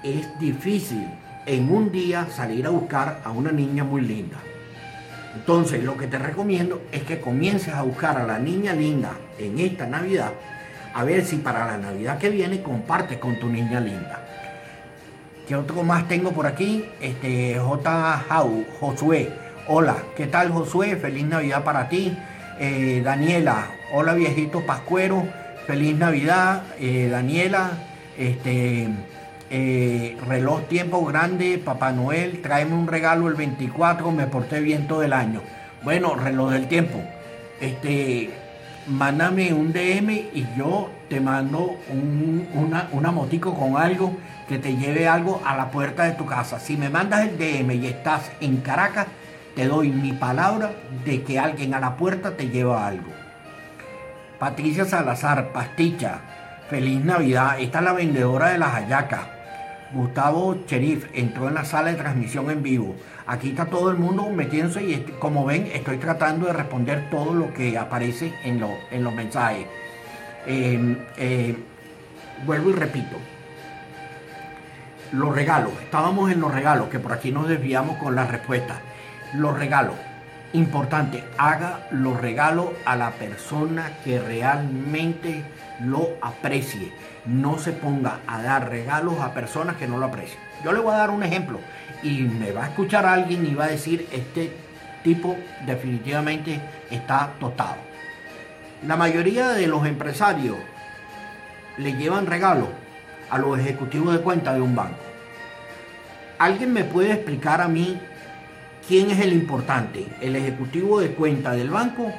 [0.04, 1.08] Es difícil
[1.46, 4.38] en un día salir a buscar a una niña muy linda.
[5.36, 9.60] Entonces, lo que te recomiendo es que comiences a buscar a la niña linda en
[9.60, 10.32] esta Navidad,
[10.94, 14.26] a ver si para la Navidad que viene compartes con tu niña linda.
[15.48, 16.86] ¿Qué otro más tengo por aquí?
[17.02, 18.24] Este J.
[18.28, 19.32] Jau, Josué.
[19.68, 20.96] Hola, ¿qué tal Josué?
[20.98, 22.18] Feliz Navidad para ti.
[22.60, 25.28] Eh, Daniela, hola viejito Pascuero,
[25.66, 26.64] feliz Navidad.
[26.80, 27.72] Eh, Daniela,
[28.18, 28.90] este
[29.52, 35.04] eh, reloj tiempo grande, Papá Noel, tráeme un regalo el 24, me porté bien todo
[35.04, 35.42] el año.
[35.84, 37.04] Bueno, reloj del tiempo.
[37.60, 38.30] Este,
[38.88, 41.76] mándame un DM y yo te mando
[42.54, 44.16] una, una motico con algo
[44.48, 46.58] que te lleve algo a la puerta de tu casa.
[46.58, 49.08] Si me mandas el DM y estás en Caracas,
[49.54, 50.72] te doy mi palabra
[51.04, 53.12] de que alguien a la puerta te lleva algo.
[54.40, 56.22] Patricia Salazar, pasticha,
[56.70, 57.60] feliz Navidad.
[57.60, 59.41] Esta es la vendedora de las hallacas.
[59.94, 62.96] Gustavo Cherif entró en la sala de transmisión en vivo.
[63.28, 67.54] Aquí está todo el mundo metiéndose y como ven estoy tratando de responder todo lo
[67.54, 69.68] que aparece en, en los mensajes.
[70.48, 71.56] Eh, eh,
[72.46, 73.18] vuelvo y repito,
[75.12, 78.78] los regalos, estábamos en los regalos, que por aquí nos desviamos con las respuestas.
[79.34, 79.96] Los regalos,
[80.54, 85.44] importante, haga los regalos a la persona que realmente
[85.84, 86.92] lo aprecie.
[87.26, 90.40] No se ponga a dar regalos a personas que no lo aprecien.
[90.64, 91.60] Yo le voy a dar un ejemplo
[92.04, 94.52] y me va a escuchar alguien y va a decir, este
[95.04, 97.78] tipo definitivamente está tostado.
[98.88, 100.58] La mayoría de los empresarios
[101.78, 102.70] le llevan regalos
[103.30, 105.00] a los ejecutivos de cuenta de un banco.
[106.40, 108.00] ¿Alguien me puede explicar a mí
[108.88, 110.08] quién es el importante?
[110.22, 112.12] ¿El ejecutivo de cuenta del banco?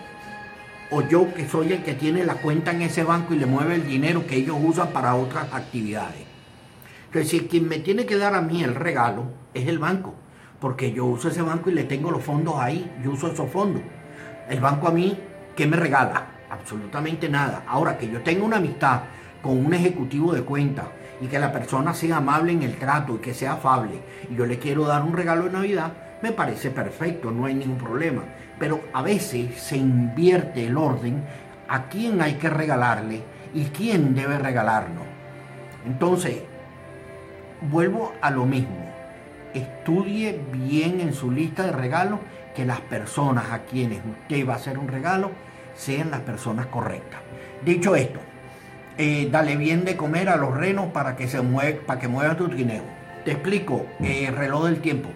[0.95, 3.77] ¿O yo que soy el que tiene la cuenta en ese banco y le mueve
[3.77, 6.21] el dinero que ellos usan para otras actividades?
[7.07, 9.25] Entonces, si quien me tiene que dar a mí el regalo
[9.55, 10.13] es el banco,
[10.61, 13.81] porque yo uso ese banco y le tengo los fondos ahí, yo uso esos fondos.
[14.51, 15.19] El banco a mí,
[15.57, 16.27] ¿qué me regala?
[16.51, 17.65] Absolutamente nada.
[17.67, 19.05] Ahora que yo tengo una amistad
[19.41, 20.89] con un ejecutivo de cuenta
[21.23, 24.45] y que la persona sea amable en el trato y que sea afable y yo
[24.45, 28.23] le quiero dar un regalo de Navidad, me parece perfecto, no hay ningún problema.
[28.59, 31.23] Pero a veces se invierte el orden
[31.69, 33.23] a quién hay que regalarle
[33.55, 35.05] y quién debe regalarnos.
[35.85, 36.43] Entonces,
[37.71, 38.91] vuelvo a lo mismo.
[39.53, 42.21] Estudie bien en su lista de regalos
[42.55, 45.31] que las personas a quienes usted va a hacer un regalo
[45.75, 47.21] sean las personas correctas.
[47.65, 48.21] Dicho esto,
[48.99, 52.49] eh, dale bien de comer a los renos para que se mueva, para que tu
[52.49, 52.83] trineo.
[53.25, 55.09] Te explico, eh, reloj del tiempo.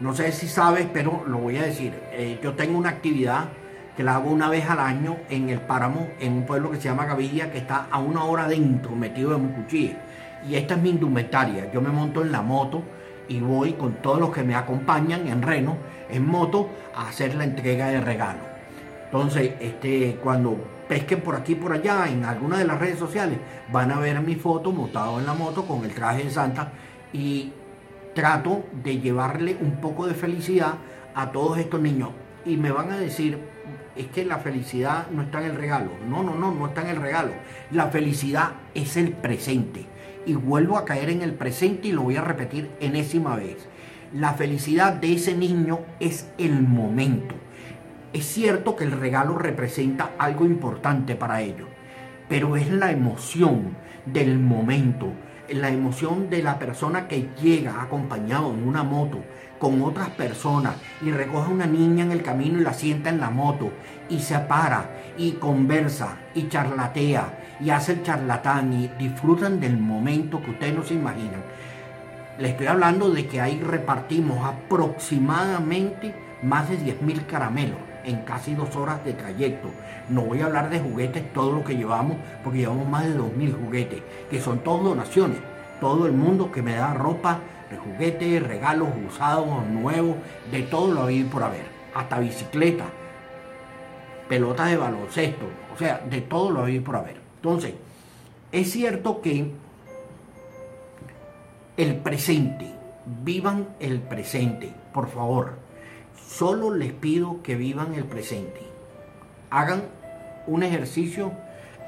[0.00, 1.92] No sé si sabes, pero lo voy a decir.
[2.12, 3.48] Eh, yo tengo una actividad
[3.96, 6.84] que la hago una vez al año en el páramo, en un pueblo que se
[6.84, 9.96] llama Gavilla, que está a una hora dentro, metido en Mucuchí.
[10.48, 11.72] Y esta es mi indumentaria.
[11.72, 12.84] Yo me monto en la moto
[13.26, 15.76] y voy con todos los que me acompañan en Reno,
[16.08, 18.38] en moto, a hacer la entrega de regalo.
[19.06, 20.56] Entonces, este, cuando
[20.88, 23.38] pesquen por aquí por allá en alguna de las redes sociales,
[23.72, 26.70] van a ver mi foto montado en la moto con el traje de Santa
[27.12, 27.52] y
[28.18, 30.74] trato de llevarle un poco de felicidad
[31.14, 32.10] a todos estos niños.
[32.44, 33.38] Y me van a decir,
[33.94, 35.92] es que la felicidad no está en el regalo.
[36.08, 37.30] No, no, no, no está en el regalo.
[37.70, 39.86] La felicidad es el presente.
[40.26, 43.68] Y vuelvo a caer en el presente y lo voy a repetir enésima vez.
[44.12, 47.36] La felicidad de ese niño es el momento
[48.12, 51.68] es cierto que el regalo representa algo importante para ellos,
[52.28, 53.76] pero es la emoción
[54.06, 55.12] del momento,
[55.50, 59.22] la emoción de la persona que llega acompañado en una moto
[59.58, 63.20] con otras personas y recoge a una niña en el camino y la sienta en
[63.20, 63.72] la moto
[64.08, 70.40] y se para y conversa y charlatea y hace el charlatán y disfrutan del momento
[70.42, 71.42] que ustedes no se imaginan.
[72.38, 78.74] Les estoy hablando de que ahí repartimos aproximadamente más de 10.000 caramelos en casi dos
[78.74, 79.68] horas de trayecto.
[80.08, 83.64] No voy a hablar de juguetes, todo lo que llevamos, porque llevamos más de 2.000
[83.64, 85.38] juguetes, que son todos donaciones.
[85.80, 87.40] Todo el mundo que me da ropa,
[87.84, 90.16] juguetes, regalos usados, nuevos,
[90.50, 91.66] de todo lo hay por haber.
[91.94, 92.86] Hasta bicicleta,
[94.28, 97.16] pelotas de baloncesto, o sea, de todo lo hay por haber.
[97.36, 97.74] Entonces,
[98.50, 99.52] es cierto que
[101.76, 102.74] el presente,
[103.22, 105.67] vivan el presente, por favor
[106.28, 108.60] Solo les pido que vivan el presente.
[109.48, 109.84] Hagan
[110.46, 111.32] un ejercicio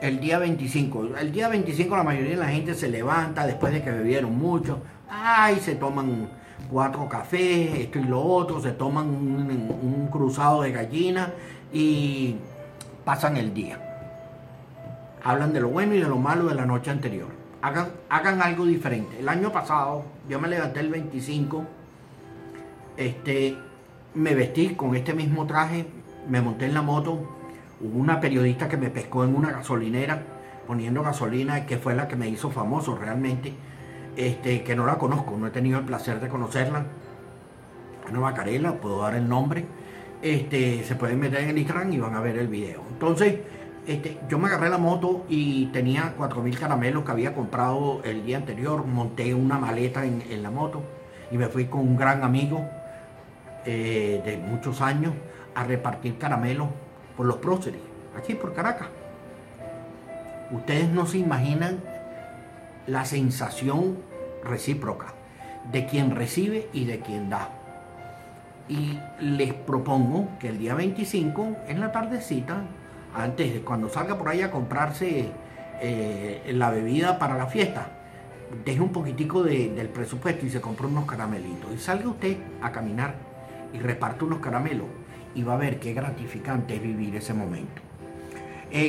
[0.00, 1.16] el día 25.
[1.20, 4.78] El día 25 la mayoría de la gente se levanta después de que bebieron mucho.
[5.10, 6.30] Ay, se toman
[6.70, 11.34] cuatro cafés, esto y lo otro, se toman un, cruzado de gallina
[11.70, 12.36] y
[13.04, 13.78] pasan el día.
[15.22, 17.28] Hablan de lo bueno y de lo malo de la noche anterior.
[17.60, 19.20] Hagan, hagan algo diferente.
[19.20, 21.62] El año pasado yo me levanté el 25.
[22.96, 23.56] Este,
[24.14, 25.86] me vestí con este mismo traje,
[26.28, 27.12] me monté en la moto,
[27.80, 30.22] hubo una periodista que me pescó en una gasolinera
[30.66, 33.52] poniendo gasolina, que fue la que me hizo famoso realmente,
[34.16, 36.86] este, que no la conozco, no he tenido el placer de conocerla.
[38.06, 39.64] Ana Macarela, puedo dar el nombre.
[40.22, 42.82] Este, se pueden meter en el Instagram y van a ver el video.
[42.90, 43.40] Entonces,
[43.86, 48.36] este, yo me agarré la moto y tenía 4.000 caramelos que había comprado el día
[48.36, 48.84] anterior.
[48.84, 50.82] Monté una maleta en la moto
[51.30, 52.68] y me fui con un gran amigo
[53.64, 55.12] eh, de muchos años
[55.54, 56.68] a repartir caramelos
[57.16, 57.80] por los próceres,
[58.16, 58.88] aquí por Caracas.
[60.50, 61.80] Ustedes no se imaginan
[62.86, 63.98] la sensación
[64.42, 65.14] recíproca
[65.70, 67.50] de quien recibe y de quien da.
[68.68, 72.62] Y les propongo que el día 25, en la tardecita,
[73.14, 75.28] antes de cuando salga por ahí a comprarse
[75.80, 77.88] eh, la bebida para la fiesta,
[78.64, 81.72] deje un poquitico del presupuesto y se compre unos caramelitos.
[81.74, 83.29] Y salga usted a caminar
[83.72, 84.86] y reparte unos caramelos
[85.34, 87.82] y va a ver qué gratificante es vivir ese momento.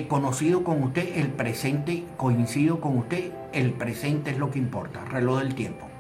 [0.08, 5.40] conocido con usted, el presente, coincido con usted, el presente es lo que importa, reloj
[5.40, 5.92] del tiempo.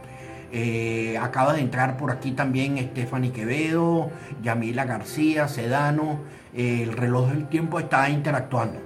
[0.53, 4.11] Eh, acaba de entrar por aquí también Stephanie Quevedo,
[4.43, 6.19] Yamila García, Sedano,
[6.53, 8.79] eh, el reloj del tiempo está interactuando.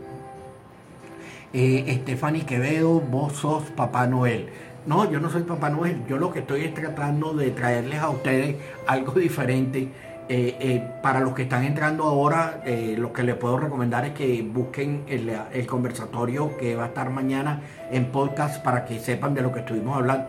[1.54, 4.50] Eh, Stephanie Quevedo, vos sos Papá Noel.
[4.86, 8.09] No, yo no soy Papá Noel, yo lo que estoy es tratando de traerles a
[8.09, 8.55] ustedes
[8.86, 9.89] algo diferente
[10.27, 14.13] eh, eh, para los que están entrando ahora, eh, lo que les puedo recomendar es
[14.13, 17.61] que busquen el, conversatorio que va a estar mañana
[17.91, 20.27] en podcast para que sepan de lo que estuvimos hablando.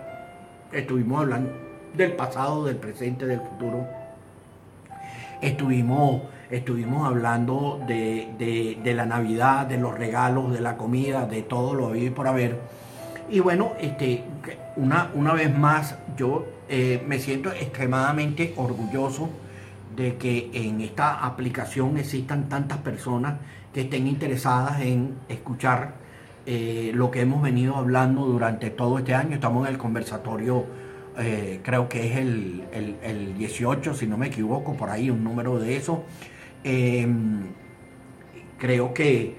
[0.70, 1.50] Estuvimos hablando
[1.94, 3.86] del pasado, del presente, del futuro.
[5.40, 11.86] Estuvimos, estuvimos hablando de, la Navidad, de los regalos, de la comida, de todo lo
[11.86, 12.58] habido y por haber.
[13.30, 14.24] Y bueno, este,
[14.76, 16.46] una, una vez más, yo
[17.06, 19.30] me siento extremadamente orgulloso
[19.96, 23.36] de que en esta aplicación existan tantas personas
[23.72, 25.94] que estén interesadas en escuchar
[26.46, 29.34] eh, lo que hemos venido hablando durante todo este año.
[29.34, 30.64] Estamos en el conversatorio,
[31.18, 35.76] eh, creo que es el, 18, si no me equivoco, por ahí un número de
[35.76, 36.04] eso.
[36.62, 37.48] Em,
[38.58, 39.34] creo que,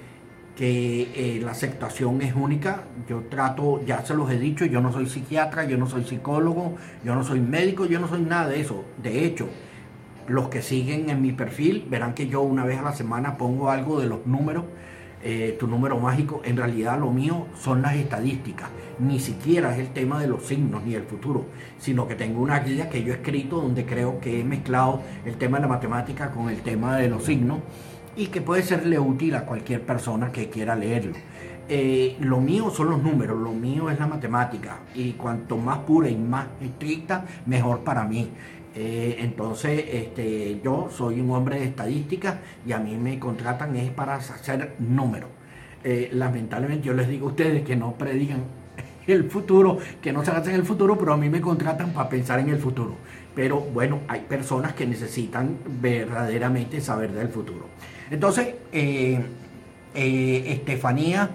[0.58, 2.86] que eh, la aceptación es única.
[3.08, 6.76] Yo trato, ya se los he dicho, yo no soy psiquiatra, yo no soy psicólogo,
[7.06, 8.84] yo no soy médico, yo no soy nada de eso.
[9.02, 9.48] De hecho,
[10.28, 13.70] los que siguen en mi perfil verán que yo una vez a la semana pongo
[13.70, 14.66] algo de los números,
[15.24, 16.42] eh, tu número mágico.
[16.44, 18.70] En realidad lo mío son las estadísticas.
[18.98, 21.46] Ni siquiera es el tema de los signos ni el futuro,
[21.78, 25.36] sino que tengo una guía que yo he escrito donde creo que he mezclado el
[25.36, 27.60] tema de la matemática con el tema de los signos
[28.18, 31.14] y que puede serle útil a cualquier persona que quiera leerlo.
[31.70, 36.10] Eh, lo mío son los números, lo mío es la matemática y cuanto más pura
[36.10, 38.30] y más estricta, mejor para mí.
[38.74, 43.92] Eh, entonces, este, yo soy un hombre de estadística y a mí me contratan es
[43.92, 45.30] para hacer números.
[45.84, 48.44] Eh, lamentablemente yo les digo a ustedes que no predigan
[49.08, 52.40] el futuro, que no se hacen el futuro, pero a mí me contratan para pensar
[52.40, 52.96] en el futuro.
[53.36, 57.68] Pero bueno, hay personas que necesitan verdaderamente saber del futuro.
[58.10, 59.20] Entonces, eh,
[59.94, 61.30] Estefanía,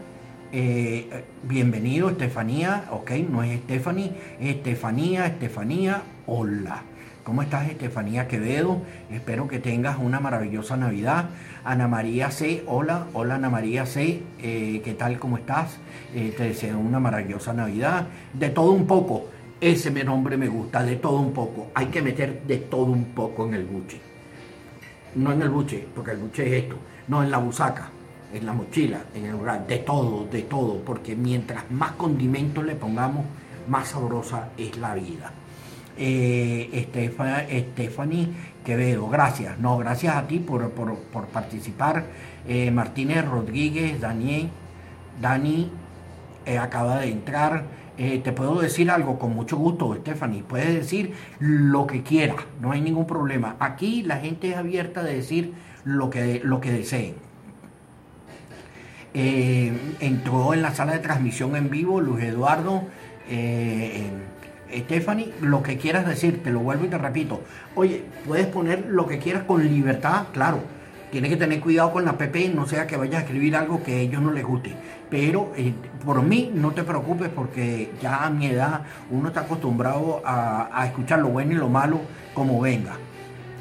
[1.43, 6.83] bienvenido Estefanía, ok, no es Stephanie, Estefanía, Estefanía, hola.
[7.25, 8.83] ¿Cómo estás, Estefanía Quevedo?
[9.11, 11.27] Espero que tengas una maravillosa Navidad.
[11.63, 12.65] Ana María C.
[12.67, 14.23] Hola, hola Ana María C.
[14.41, 15.21] Eh, ¿Qué tal?
[15.21, 15.79] ¿Cómo estás?
[16.15, 18.09] Eh, te deseo una maravillosa Navidad.
[18.33, 19.29] De todo un poco.
[19.61, 21.69] Ese nombre me gusta, de todo un poco.
[21.75, 24.12] Hay que meter de todo un poco en el buche.
[25.15, 26.77] No en el buche, porque el buche es esto.
[27.09, 27.91] No en la busaca,
[28.33, 29.67] en la mochila, en el lugar.
[29.67, 30.79] De todo, de todo.
[30.79, 33.27] Porque mientras más condimentos le pongamos,
[33.69, 35.33] más sabrosa es la vida
[35.97, 36.89] eh,
[37.73, 38.29] Stephanie
[38.65, 39.09] Quevedo.
[39.09, 40.71] Gracias, no, gracias a ti por,
[41.33, 42.05] participar.
[42.47, 44.49] Eh, Martínez Rodríguez, Daniel,
[45.21, 45.71] Dani
[46.47, 47.82] eh, acaba de entrar.
[48.03, 50.43] Eh, te puedo decir algo con mucho gusto, Stephanie.
[50.43, 53.55] Puedes decir lo que quieras, no hay ningún problema.
[53.61, 55.53] Aquí la gente es abierta de decir
[55.85, 57.15] lo que, lo que deseen.
[59.15, 62.83] entró en la sala de transmisión en vivo Luis Eduardo.
[64.75, 67.43] Stephanie, lo que quieras decir, te lo vuelvo y te repito.
[67.77, 70.59] Oye, puedes poner lo que quieras con libertad, claro.
[71.13, 73.97] Tienes que tener cuidado con la PP, no sea que vayas a escribir algo que
[73.97, 74.73] a ellos no les guste.
[75.11, 80.23] Pero eh, por mí no te preocupes porque ya a mi edad uno está acostumbrado
[80.25, 82.01] a, escuchar lo bueno y lo malo
[82.33, 82.95] como venga.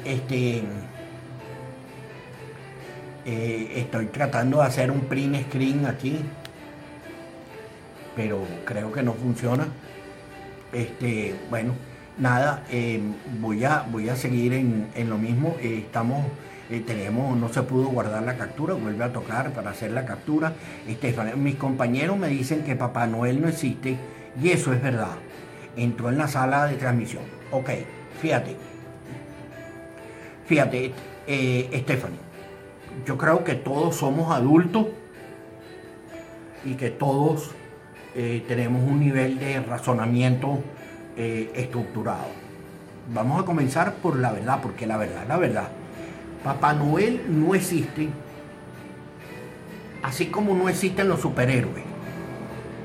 [0.02, 0.62] Este,
[3.26, 6.20] eh, estoy tratando de hacer un print screen aquí,
[8.16, 9.66] pero creo que no funciona.
[10.72, 11.74] Este, bueno,
[12.16, 12.98] nada, eh,
[13.40, 15.54] voy, a, voy a seguir en, lo mismo.
[15.60, 16.24] Estamos,
[16.72, 20.54] eh, tenemos, no se pudo guardar la captura, vuelve a tocar para hacer la captura.
[20.86, 23.96] Este, mis compañeros me dicen que Papá Noel no existe
[24.40, 25.16] y eso es verdad.
[25.76, 27.24] Entró en la sala de transmisión.
[27.50, 27.70] Ok,
[28.20, 28.56] fíjate.
[30.46, 30.92] Fíjate,
[31.26, 32.18] Stephanie,
[33.06, 34.86] yo creo que todos somos adultos
[36.64, 37.50] y que todos
[38.14, 40.60] eh, tenemos un nivel de razonamiento
[41.16, 42.28] eh, estructurado.
[43.12, 45.68] Vamos a comenzar por la verdad, porque la verdad, la verdad,
[46.44, 48.08] Papá Noel no existe,
[50.02, 51.84] así como no existen los superhéroes,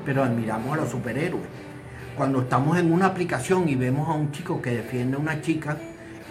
[0.04, 1.48] pero admiramos a los superhéroes.
[2.16, 5.76] Cuando estamos en una aplicación y vemos a un chico que defiende a una chica,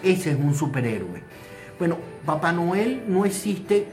[0.03, 1.21] ese es un superhéroe.
[1.77, 3.87] Bueno, Papá Noel no existe,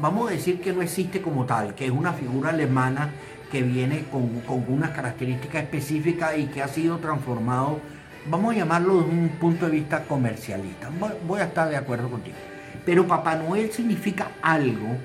[0.00, 3.10] vamos a decir que no existe como tal, que es una figura alemana
[3.52, 7.78] que viene con, unas características específicas y que ha sido transformado,
[8.26, 10.90] vamos a llamarlo desde un punto de vista comercialista.
[11.28, 12.36] Voy a estar de acuerdo contigo.
[12.84, 14.96] Pero Papá Noel significa algo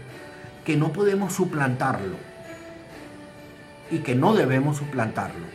[0.66, 2.18] que no podemos suplantarlo
[3.92, 5.46] y que no debemos suplantarlo.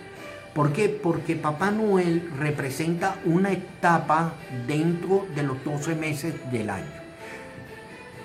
[0.54, 0.88] ¿Por qué?
[0.88, 4.34] Porque Papá Noel representa una etapa
[4.66, 7.02] dentro de los 12 meses del año.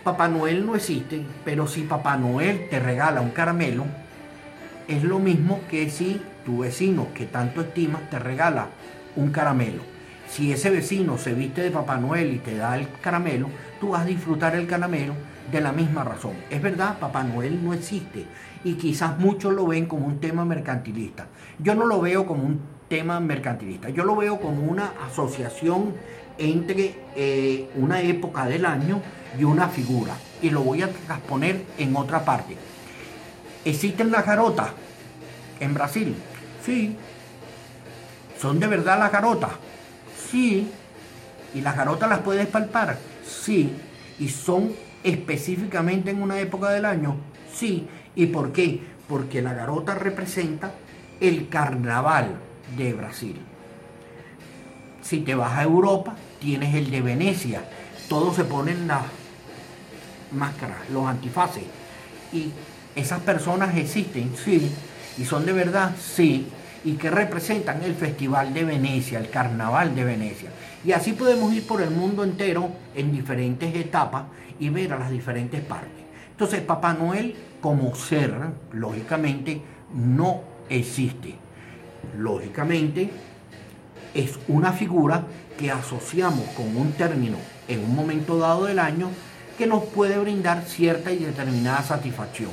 [0.03, 3.85] Papá Noel no existe, pero si Papá Noel te regala un caramelo,
[4.87, 8.67] es lo mismo que si tu vecino que tanto estimas te regala
[9.15, 9.96] un caramelo.
[10.29, 13.49] Si ese vecino se viste de Papá Noel y te da el caramelo,
[13.79, 15.13] tú vas a disfrutar el caramelo
[15.51, 16.33] de la misma razón.
[16.49, 18.25] Es verdad, Papá Noel no existe
[18.63, 21.27] y quizás muchos lo ven como un tema mercantilista.
[21.59, 22.59] Yo no lo veo como un
[22.89, 25.93] tema mercantilista, yo lo veo como una asociación
[26.37, 29.01] entre eh, una época del año
[29.39, 30.13] y una figura.
[30.41, 32.55] Y lo voy a transponer en otra parte.
[33.65, 34.69] ¿Existen las garotas
[35.59, 36.15] en Brasil?
[36.63, 36.95] Sí.
[38.39, 39.51] ¿Son de verdad las garotas?
[40.29, 40.69] Sí.
[41.53, 42.97] ¿Y las garotas las puedes palpar?
[43.25, 43.71] Sí.
[44.19, 44.73] ¿Y son
[45.03, 47.15] específicamente en una época del año?
[47.53, 47.87] Sí.
[48.15, 48.81] ¿Y por qué?
[49.07, 50.71] Porque la garota representa
[51.19, 52.35] el carnaval
[52.75, 53.39] de Brasil.
[55.01, 57.63] Si te vas a Europa, tienes el de Venecia.
[58.09, 59.03] Todos se ponen las
[60.31, 61.63] máscaras, los antifaces.
[62.33, 62.51] Y
[62.95, 64.69] esas personas existen, sí.
[65.17, 66.47] Y son de verdad, sí.
[66.87, 70.51] Y que representan el Festival de Venecia, el Carnaval de Venecia.
[70.85, 74.23] Y así podemos ir por el mundo entero en diferentes etapas
[74.57, 76.05] y ver a las diferentes partes.
[76.31, 78.33] Entonces, Papá Noel como ser,
[78.71, 79.61] lógicamente,
[79.93, 81.35] no existe.
[82.17, 83.09] Lógicamente,
[84.13, 85.23] es una figura
[85.59, 87.35] que asociamos con un término
[87.67, 89.09] en un momento dado del año
[89.57, 92.51] que nos puede brindar cierta y determinada satisfacción.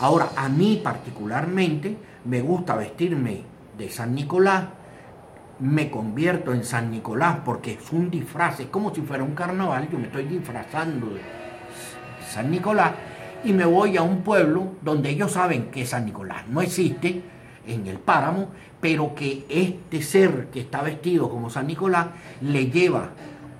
[0.00, 4.64] Ahora, a mí particularmente me gusta vestirme de San Nicolás,
[5.58, 9.88] me convierto en San Nicolás porque es un disfraz, es como si fuera un carnaval,
[9.90, 11.20] yo me estoy disfrazando de
[12.28, 12.92] San Nicolás
[13.44, 17.22] y me voy a un pueblo donde ellos saben que San Nicolás no existe,
[17.66, 18.48] en el páramo,
[18.80, 22.08] pero que este ser que está vestido como San Nicolás
[22.40, 23.10] le lleva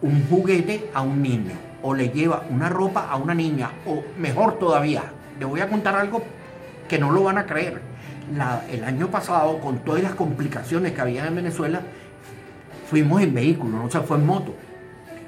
[0.03, 1.53] un juguete a un niño
[1.83, 5.05] o le lleva una ropa a una niña o mejor todavía,
[5.39, 6.23] le voy a contar algo
[6.89, 7.81] que no lo van a creer.
[8.71, 11.81] El año pasado, con todas las complicaciones que había en Venezuela,
[12.89, 14.55] fuimos en vehículo, no se fue en moto.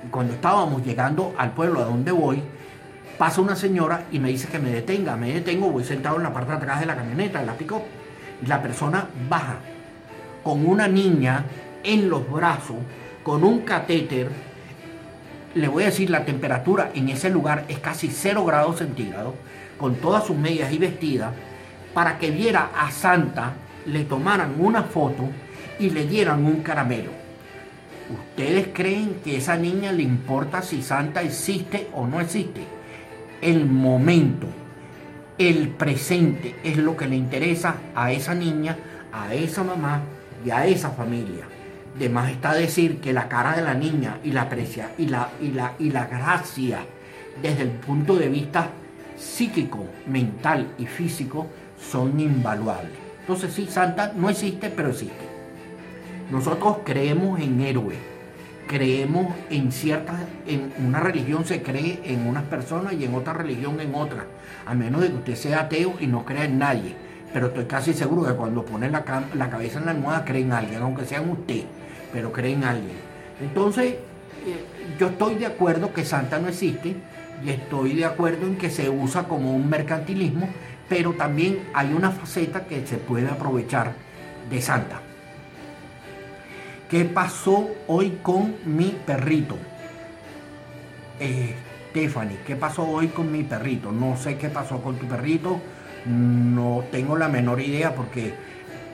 [0.07, 2.43] Y cuando estábamos llegando al pueblo a donde voy,
[3.17, 5.17] pasa una señora y me dice que me detenga.
[5.17, 7.83] Me detengo, voy sentado en la parte de atrás de la camioneta, la pico
[8.47, 9.59] la persona baja
[10.43, 11.45] con una niña
[11.83, 12.77] en los brazos,
[13.23, 14.29] con un catéter,
[15.55, 19.35] le voy a decir, la temperatura en ese lugar es casi 0 grados centígrados,
[19.79, 21.33] con todas sus medias y vestidas,
[21.95, 23.55] para que viera a Santa,
[23.87, 25.29] le tomaran una foto
[25.79, 27.11] y le dieran un caramelo.
[28.11, 32.63] ¿Ustedes creen que a esa niña le importa si Santa existe o no existe?
[33.41, 34.47] El momento
[35.39, 38.77] el presente es lo que le interesa a esa niña,
[39.13, 40.03] a esa mamá
[40.45, 41.45] y a esa familia.
[41.97, 44.49] De más está decir que la cara de la niña y la,
[44.99, 46.81] y la gracia
[47.41, 48.71] desde el punto de vista
[49.17, 51.47] psíquico, mental y físico
[51.81, 52.99] son invaluables.
[53.21, 55.29] Entonces sí, Santa no existe, pero existe.
[56.31, 57.99] Nosotros creemos en héroes
[58.69, 63.81] creemos en ciertas, en una religión se cree en unas personas y en otra religión
[63.81, 64.27] en otra,
[64.65, 66.95] a menos de que usted sea ateo y no crea en nadie.
[67.33, 69.05] Pero estoy casi seguro que cuando pone la,
[69.35, 71.65] la cabeza en la almohada cree en alguien, aunque sea en usted,
[72.13, 72.97] pero cree en alguien.
[73.41, 74.65] Entonces, eh,
[74.99, 76.95] yo estoy de acuerdo que Santa no existe
[77.45, 80.49] y estoy de acuerdo en que se usa como un mercantilismo,
[80.89, 83.93] pero también hay una faceta que se puede aprovechar
[84.49, 85.01] de Santa.
[86.89, 89.59] ¿Qué pasó hoy con mi perrito?
[91.21, 91.55] Eh,
[91.91, 93.93] Stephanie, ¿qué pasó hoy con mi perrito?
[93.93, 95.61] No sé qué pasó con tu perrito,
[96.07, 98.33] no tengo la menor idea porque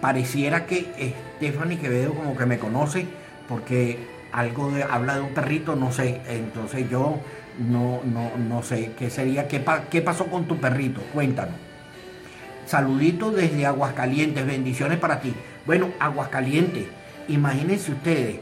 [0.00, 3.06] pareciera que Stephanie que veo como que me conoce
[3.48, 3.98] porque
[4.32, 7.18] algo de, habla de un perrito, no sé, entonces yo
[7.58, 11.63] no, no, sé qué sería, qué pasó con tu perrito, cuéntanos.
[12.66, 15.34] Saluditos desde Aguascalientes, bendiciones para ti.
[15.66, 16.86] Bueno, Aguascalientes
[17.28, 18.40] Imagínense ustedes,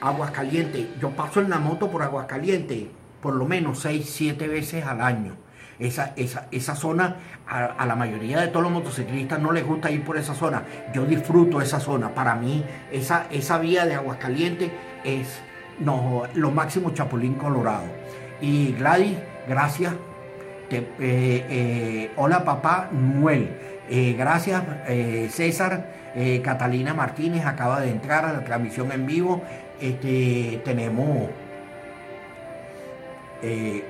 [0.00, 2.84] Aguascalientes, yo paso en la moto por Aguascalientes
[3.20, 5.36] por lo menos 6, 7 veces al año.
[5.78, 7.16] Esa, esa, esa zona,
[7.46, 10.62] a, la mayoría de todos los motociclistas no les gusta ir por esa zona.
[10.94, 12.14] Yo disfruto esa zona.
[12.14, 14.70] Para mí, esa, esa vía de Aguascalientes
[15.04, 15.40] es
[15.78, 17.86] no, lo máximo Chapulín Colorado.
[18.40, 19.16] Y Gladys,
[19.48, 19.94] gracias.
[20.72, 23.50] Eh, eh, hola papá Noel.
[23.90, 24.62] Eh, gracias
[25.30, 25.86] César.
[26.14, 29.42] Eh, Catalina Martínez acaba de entrar a la transmisión en vivo.
[29.80, 31.28] Este, tenemos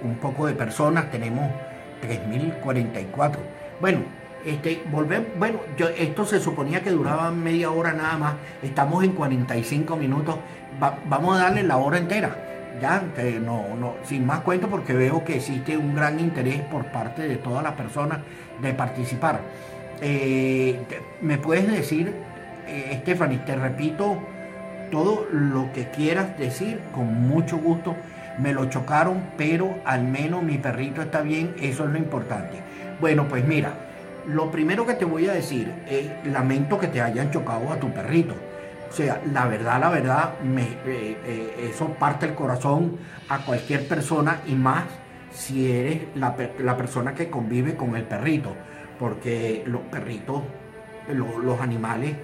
[0.02, 1.50] un poco de personas, tenemos
[2.02, 3.36] 3.044.
[3.80, 4.00] Bueno,
[4.46, 9.12] este, volvemos, bueno, yo, esto se suponía que duraba media hora nada más, estamos en
[9.12, 10.36] 45 minutos,
[11.06, 12.34] vamos a darle la hora entera,
[12.80, 13.02] ya,
[13.44, 17.36] no, no, sin más cuento porque veo que existe un gran interés por parte de
[17.36, 18.18] todas las personas
[18.60, 19.40] de participar.
[20.00, 20.80] Eh,
[21.20, 22.12] ¿Me puedes decir,
[22.66, 24.18] eh, Stephanie, te repito
[24.90, 27.94] todo lo que quieras decir con mucho gusto?
[28.38, 32.58] Me lo chocaron, pero al menos mi perrito está bien, eso es lo importante.
[33.00, 33.74] Bueno, pues mira,
[34.26, 37.92] lo primero que te voy a decir es, lamento que te hayan chocado a tu
[37.92, 38.34] perrito.
[38.92, 40.76] O sea, la verdad, la verdad, me, eh,
[41.24, 42.98] eh, eso parte el corazón
[43.30, 44.84] a cualquier persona y más
[45.30, 46.36] si eres la,
[46.76, 48.54] persona que convive con el perrito.
[48.98, 50.42] Porque los perritos,
[51.08, 52.16] los, animales,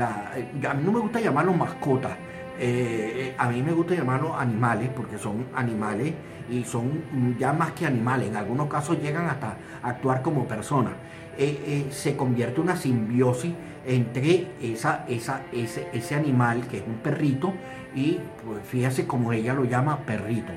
[0.00, 2.16] a mí no me gusta llamarlos mascotas.
[2.58, 6.12] Eh, a mí me gusta llamarlos animales porque son animales
[6.50, 8.30] y son ya más que animales.
[8.30, 10.94] En algunos casos llegan hasta actuar como personas.
[11.38, 13.52] Eh, eh, se convierte una simbiosis
[13.86, 17.54] entre esa, esa, ese, ese, animal que es un perrito
[17.94, 20.52] y pues fíjese como ella lo llama perrito.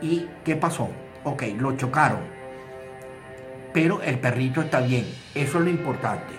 [0.00, 0.88] ¿Y qué pasó?
[1.24, 2.20] Ok, lo chocaron,
[3.72, 5.04] pero el perrito está bien,
[5.34, 6.32] eso es lo importante.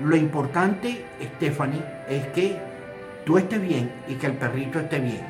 [0.00, 1.04] Lo importante,
[1.36, 2.58] Stephanie, es que
[3.24, 5.22] tú estés bien y que el perrito esté bien.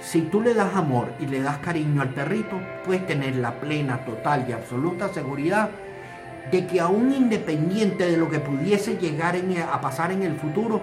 [0.00, 4.04] Si tú le das amor y le das cariño al perrito, puedes tener la plena,
[4.04, 5.70] total y absoluta seguridad
[6.50, 9.36] de que aún independiente de lo que pudiese llegar
[9.70, 10.82] a pasar en el futuro,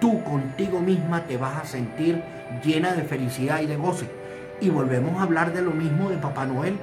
[0.00, 2.22] tú contigo misma te vas a sentir
[2.64, 4.06] llena de felicidad y de goce.
[4.60, 6.76] Y volvemos a hablar de lo mismo de Papá Noel.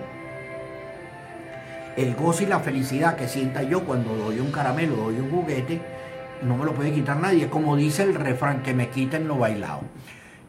[1.95, 5.80] El goce y la felicidad que sienta yo cuando doy un caramelo, doy un juguete,
[6.41, 7.47] no me lo puede quitar nadie.
[7.47, 9.82] Como dice el refrán, que me quiten lo bailado.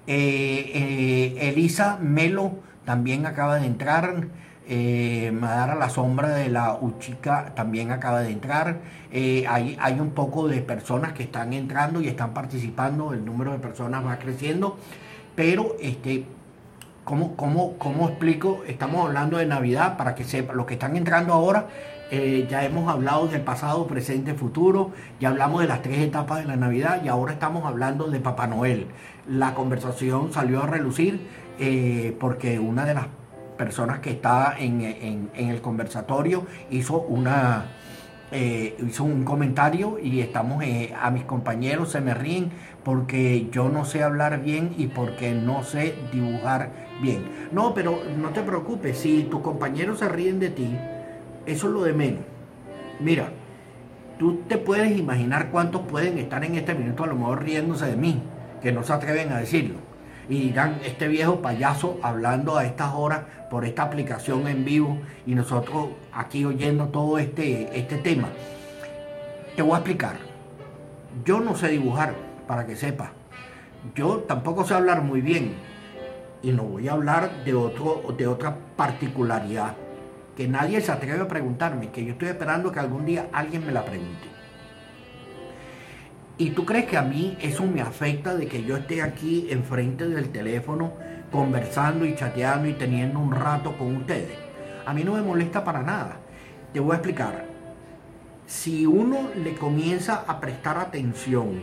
[0.08, 2.52] Eh, eh, Elisa Melo
[2.84, 4.26] también acaba de entrar.
[4.68, 8.80] Eh, Madara la sombra de la Uchica también acaba de entrar.
[9.12, 13.12] Eh, hay, hay, un poco de personas que están entrando y están participando.
[13.12, 14.76] El número de personas va creciendo.
[15.36, 16.24] Pero, este,
[17.04, 18.64] ¿cómo, cómo, cómo explico?
[18.66, 21.68] Estamos hablando de Navidad para que sepan, los que están entrando ahora,
[22.10, 24.90] eh, ya hemos hablado del pasado, presente, futuro.
[25.20, 28.48] Ya hablamos de las tres etapas de la Navidad y ahora estamos hablando de Papá
[28.48, 28.88] Noel.
[29.28, 31.20] La conversación salió a relucir
[32.20, 33.06] porque una de las
[33.56, 37.66] personas que está en, el conversatorio hizo una
[38.32, 42.50] eh, hizo un comentario y estamos eh, a mis compañeros se me ríen
[42.84, 47.24] porque yo no sé hablar bien y porque no sé dibujar bien.
[47.52, 50.76] No, pero no te preocupes, si tus compañeros se ríen de ti,
[51.46, 52.22] eso es lo de menos.
[53.00, 53.30] Mira,
[54.18, 57.96] tú te puedes imaginar cuántos pueden estar en este minuto a lo mejor riéndose de
[57.96, 58.22] mí,
[58.62, 59.85] que no se atreven a decirlo
[60.28, 65.34] y dirán, este viejo payaso hablando a estas horas por esta aplicación en vivo y
[65.34, 68.28] nosotros aquí oyendo todo este, este tema.
[69.54, 70.16] Te voy a explicar.
[71.24, 72.14] Yo no sé dibujar,
[72.46, 73.10] para que sepas.
[73.94, 75.54] Yo tampoco sé hablar muy bien
[76.42, 79.74] y no voy a hablar de, otro, de otra particularidad
[80.36, 83.72] que nadie se atreve a preguntarme, que yo estoy esperando que algún día alguien me
[83.72, 84.35] la pregunte.
[86.38, 90.06] ¿Y tú crees que a mí eso me afecta de que yo esté aquí enfrente
[90.06, 90.92] del teléfono
[91.32, 94.36] conversando y chateando y teniendo un rato con ustedes?
[94.84, 96.18] A mí no me molesta para nada.
[96.74, 97.46] Te voy a explicar.
[98.46, 101.60] Si uno le comienza a prestar atención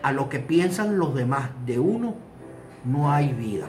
[0.00, 2.14] a lo que piensan los demás de uno,
[2.84, 3.66] no hay vida.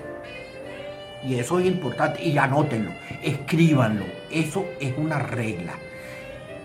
[1.24, 2.24] Y eso es importante.
[2.24, 2.92] Y anótenlo,
[3.24, 4.06] escríbanlo.
[4.30, 5.74] Eso es una regla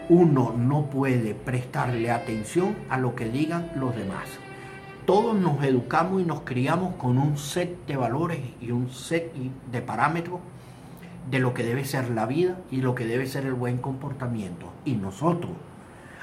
[0.08, 4.26] uno no puede prestarle atención a lo que digan los demás.
[5.04, 9.32] Todos nos educamos y nos criamos con un set de valores y un set
[9.70, 10.40] de parámetros
[11.30, 14.72] de lo que debe ser la vida y lo que debe ser el buen comportamiento.
[14.84, 15.52] Y nosotros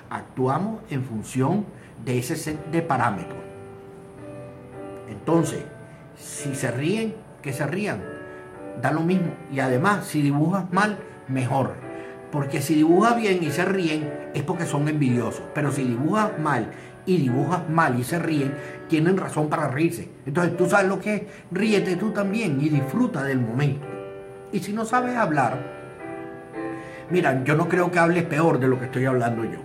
[0.10, 1.66] actuamos en función
[2.04, 3.40] de ese set de parámetros.
[5.10, 5.64] Entonces,
[6.16, 8.04] si se ríen, que se rían.
[8.82, 9.34] Da lo mismo.
[9.52, 11.85] Y además, si dibujas mal, mejor
[12.36, 15.46] porque si dibujas bien y se ríen, es porque son envidiosos.
[15.54, 16.70] Pero si dibujas mal
[17.06, 18.54] y dibujas mal y se ríen,
[18.90, 20.10] tienen razón para reírse.
[20.26, 23.88] Entonces tú sabes lo que es, ríete tú también y disfruta del momento.
[24.52, 25.58] Y si no sabes hablar,
[27.10, 29.65] mira, yo no creo que hables peor de lo que estoy hablando yo.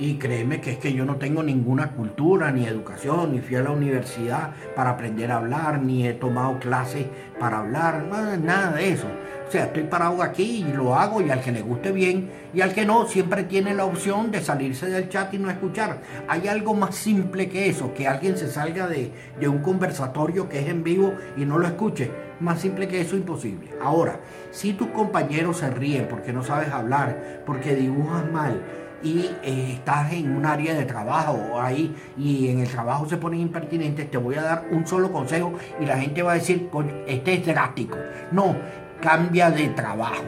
[0.00, 3.62] Y créeme que es que yo no tengo ninguna cultura, ni educación, ni fui a
[3.62, 7.04] la universidad para aprender a hablar, ni he tomado clases
[7.38, 8.06] para hablar,
[8.42, 9.06] nada de eso.
[9.46, 12.62] O sea, estoy parado aquí y lo hago y al que le guste bien y
[12.62, 16.00] al que no, siempre tiene la opción de salirse del chat y no escuchar.
[16.28, 20.60] Hay algo más simple que eso, que alguien se salga de, de un conversatorio que
[20.60, 22.10] es en vivo y no lo escuche.
[22.40, 23.68] Más simple que eso, imposible.
[23.82, 24.20] Ahora,
[24.50, 28.62] si tus compañeros se ríen porque no sabes hablar, porque dibujas mal,
[29.02, 33.40] y eh, estás en un área de trabajo ahí y en el trabajo se ponen
[33.40, 36.70] impertinentes, te voy a dar un solo consejo y la gente va a decir,
[37.06, 37.96] este es drástico.
[38.30, 38.56] No,
[39.00, 40.24] cambia de trabajo.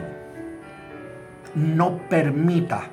[1.55, 2.89] No permita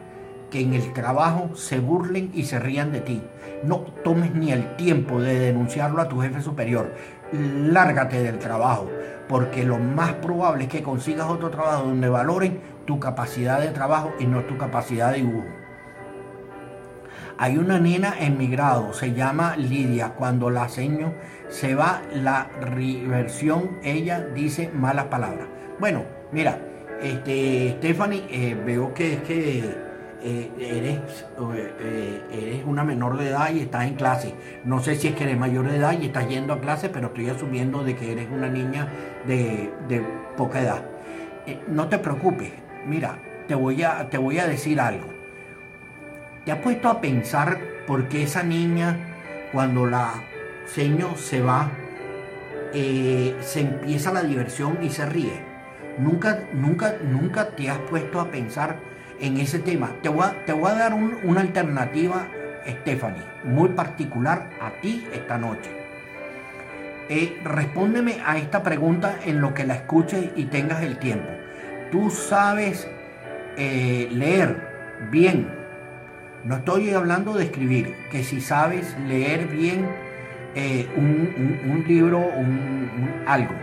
[0.51, 3.23] que en el trabajo se burlen y se rían de ti.
[3.63, 6.93] No tomes ni el tiempo de denunciarlo a tu jefe superior.
[7.33, 8.91] Lárgate del trabajo,
[9.29, 14.13] porque lo más probable es que consigas otro trabajo donde valoren tu capacidad de trabajo
[14.19, 15.60] y no tu capacidad de dibujo.
[17.43, 20.11] Hay una nena en mi grado, se llama Lidia.
[20.11, 21.15] Cuando la seño
[21.49, 25.49] se va la reversión, ella dice malas palabras.
[25.79, 26.59] Bueno, mira,
[27.01, 29.75] este, Stephanie, eh, veo que es que
[30.23, 31.25] eh, eres,
[31.81, 34.35] eh, eres una menor de edad y estás en clase.
[34.67, 37.07] No sé si es que eres mayor de edad y estás yendo a clase, pero
[37.07, 38.87] estoy asumiendo de que eres una niña
[39.27, 40.05] de, de
[40.37, 40.85] poca edad.
[41.69, 42.53] no te preocupes,
[42.87, 43.19] mira,
[43.49, 45.20] te voy, a, te voy a decir algo
[46.45, 48.97] ¿Te has puesto a pensar por qué esa niña,
[49.53, 50.25] cuando la
[50.65, 51.71] seño se va,
[52.73, 55.45] eh, se empieza la diversión y se ríe?
[55.99, 58.79] Nunca, nunca, nunca te has puesto a pensar
[59.21, 59.91] en ese tema.
[60.03, 62.27] Te voy a, dar una alternativa,
[62.67, 65.71] Stephanie, muy particular a ti esta noche.
[67.11, 71.29] Eh, respóndeme a esta pregunta en lo que la escuches y tengas el tiempo.
[71.93, 72.89] ¿Tú sabes
[73.59, 74.57] eh, leer
[75.11, 75.60] bien
[76.45, 79.87] no estoy hablando de escribir, que si sabes leer bien
[80.55, 83.55] eh, un, libro, un, algo.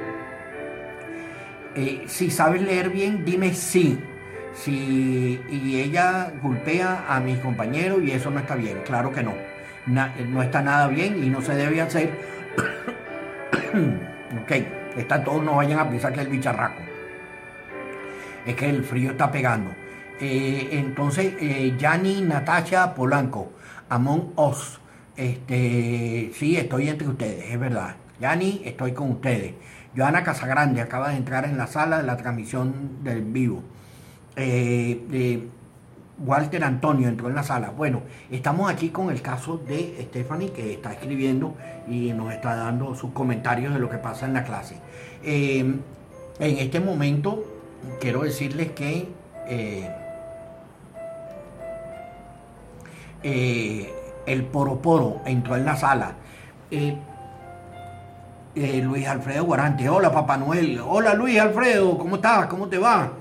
[1.75, 3.99] Eh, si sabes leer bien, dime sí.
[4.53, 9.33] Si, y ella golpea a mis compañeros y eso no está bien, claro que no.
[9.85, 12.09] no está nada bien y no se debe hacer.
[14.41, 14.51] ok,
[14.97, 16.81] está todos no vayan a pensar que es el bicharraco.
[18.45, 19.75] Es que el frío está pegando.
[20.19, 23.51] Eh, entonces, eh, Yanni Natasha Polanco,
[23.89, 24.79] Among Us.
[25.15, 27.95] Este, sí, estoy entre ustedes, es verdad.
[28.19, 29.53] Yani, estoy con ustedes.
[29.95, 33.63] Joana Casagrande acaba de entrar en la sala de la transmisión del vivo.
[34.35, 35.47] Eh,
[36.19, 37.69] Walter Antonio entró en la sala.
[37.69, 38.01] Bueno,
[38.31, 41.55] estamos aquí con el caso de Stephanie que está escribiendo
[41.87, 44.77] y nos está dando sus comentarios de lo que pasa en la clase.
[45.23, 45.83] en
[46.39, 47.43] este momento
[47.99, 49.07] quiero decirles que
[53.23, 53.93] eh,
[54.25, 56.13] el Poroporo entró en la sala.
[56.69, 56.97] Eh,
[58.55, 62.47] eh, Luis Alfredo Guarante, hola Papá Noel, hola Luis Alfredo, ¿cómo estás?
[62.47, 63.11] ¿Cómo te va?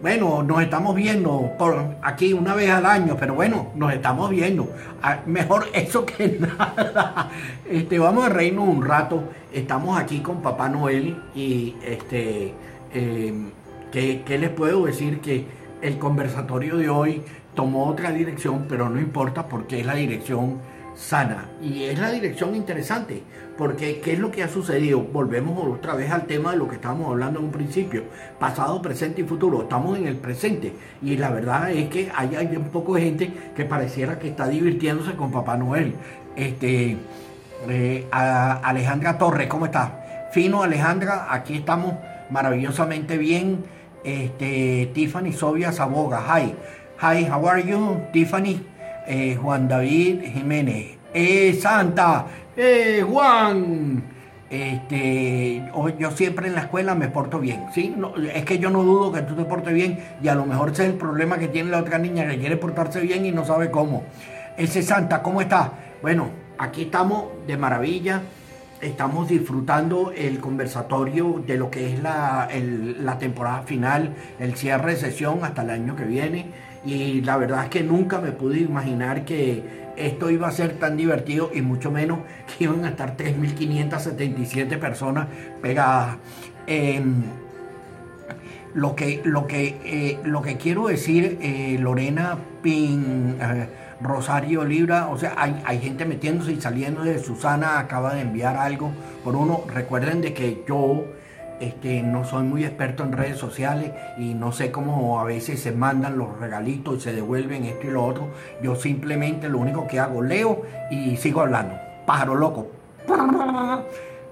[0.00, 4.70] Bueno, nos estamos viendo por aquí una vez al año, pero bueno, nos estamos viendo.
[5.02, 7.30] Ah, mejor eso que nada.
[7.68, 9.24] Este, vamos a reírnos un rato.
[9.52, 12.54] Estamos aquí con Papá Noel y este,
[13.92, 15.20] ¿qué les puedo decir?
[15.20, 15.46] Que
[15.82, 17.22] el conversatorio de hoy
[17.58, 20.58] tomó otra dirección, pero no importa porque es la dirección
[20.94, 23.24] sana y es la dirección interesante,
[23.56, 25.00] porque ¿qué es lo que ha sucedido?
[25.00, 28.04] Volvemos otra vez al tema de lo que estábamos hablando en un principio,
[28.38, 32.56] pasado, presente y futuro, estamos en el presente y la verdad es que hay, hay
[32.56, 35.94] un poco de gente que pareciera que está divirtiéndose con Papá Noel.
[36.36, 36.96] Este,
[37.68, 39.90] eh, Alejandra Torres, ¿cómo estás?
[40.30, 41.94] Fino Alejandra, aquí estamos
[42.30, 43.64] maravillosamente bien.
[44.04, 46.54] Este, Tiffany Sobia Saboga, hi.
[47.00, 48.08] Hi, how are you?
[48.12, 48.60] Tiffany,
[49.06, 50.98] eh, Juan David Jiménez.
[51.14, 52.26] ¡Eh, Santa!
[52.56, 54.02] ¡Eh, Juan!
[54.50, 55.62] Este,
[55.96, 57.94] yo siempre en la escuela me porto bien, ¿sí?
[58.34, 60.86] es que yo no dudo que tú te portes bien y a lo mejor ese
[60.86, 63.70] es el problema que tiene la otra niña que quiere portarse bien y no sabe
[63.70, 64.02] cómo.
[64.56, 65.74] Ese Santa, ¿cómo está?
[66.02, 68.22] Bueno, aquí estamos de maravilla,
[68.80, 72.48] estamos disfrutando el conversatorio de lo que es la,
[73.00, 77.64] la temporada final, el cierre de sesión hasta el año que viene y la verdad
[77.64, 81.90] es que nunca me pude imaginar que esto iba a ser tan divertido y mucho
[81.90, 85.26] menos que iban a estar 3.577 personas
[85.60, 86.18] pegadas.
[86.66, 87.22] Em,
[88.74, 93.68] lo, que, lo, que, eh, lo que quiero decir, eh, Lorena Pin, eh,
[94.00, 98.56] Rosario Libra, o sea, hay, hay, gente metiéndose y saliendo de Susana, acaba de enviar
[98.56, 98.92] algo
[99.24, 99.64] por uno.
[99.72, 101.06] Recuerden de que yo
[101.60, 105.72] este, no soy muy experto en redes sociales y no sé cómo a veces se
[105.72, 108.28] mandan los regalitos y se devuelven esto y lo otro.
[108.62, 111.74] Yo simplemente lo único que hago, leo y sigo hablando.
[112.06, 112.68] Pájaro loco.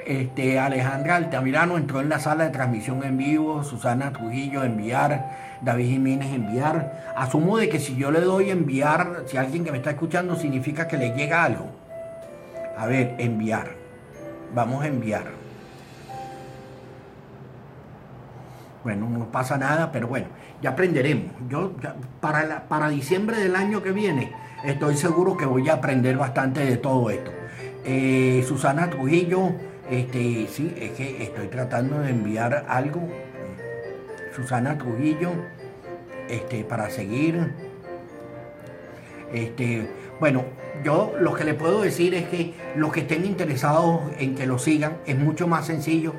[0.06, 5.86] Este, Alejandra Altamirano entró en la sala de transmisión en vivo, Susana Trujillo enviar, David
[5.86, 7.12] Jiménez enviar.
[7.16, 10.86] Asumo de que si yo le doy enviar, si alguien que me está escuchando significa
[10.86, 11.66] que le llega algo.
[12.78, 13.70] A ver, enviar.
[14.54, 15.45] Vamos a enviar.
[18.86, 20.28] Bueno, no pasa nada, pero bueno,
[20.62, 21.32] ya aprenderemos.
[21.48, 21.72] Yo
[22.20, 24.32] para, para diciembre del año que viene
[24.62, 27.32] estoy seguro que voy a aprender bastante de todo esto.
[27.84, 29.50] Eh, Susana Trujillo,
[29.90, 33.02] este, sí, es que estoy tratando de enviar algo.
[34.36, 35.32] Susana Trujillo,
[36.28, 37.54] este, para seguir.
[39.32, 40.44] Este, bueno,
[40.84, 44.60] yo lo que le puedo decir es que los que estén interesados en que lo
[44.60, 46.12] sigan es mucho más sencillo.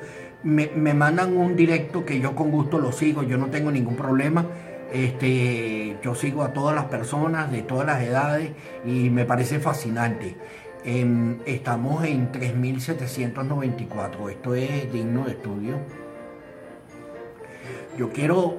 [0.43, 4.45] Me, mandan un directo que yo con gusto lo sigo, yo no tengo ningún problema.
[4.93, 8.51] Este, yo sigo a todas las personas de todas las edades
[8.85, 10.37] y me parece fascinante.
[10.85, 15.79] Em, estamos en 3.794, esto es digno de estudio.
[17.97, 18.57] Yo quiero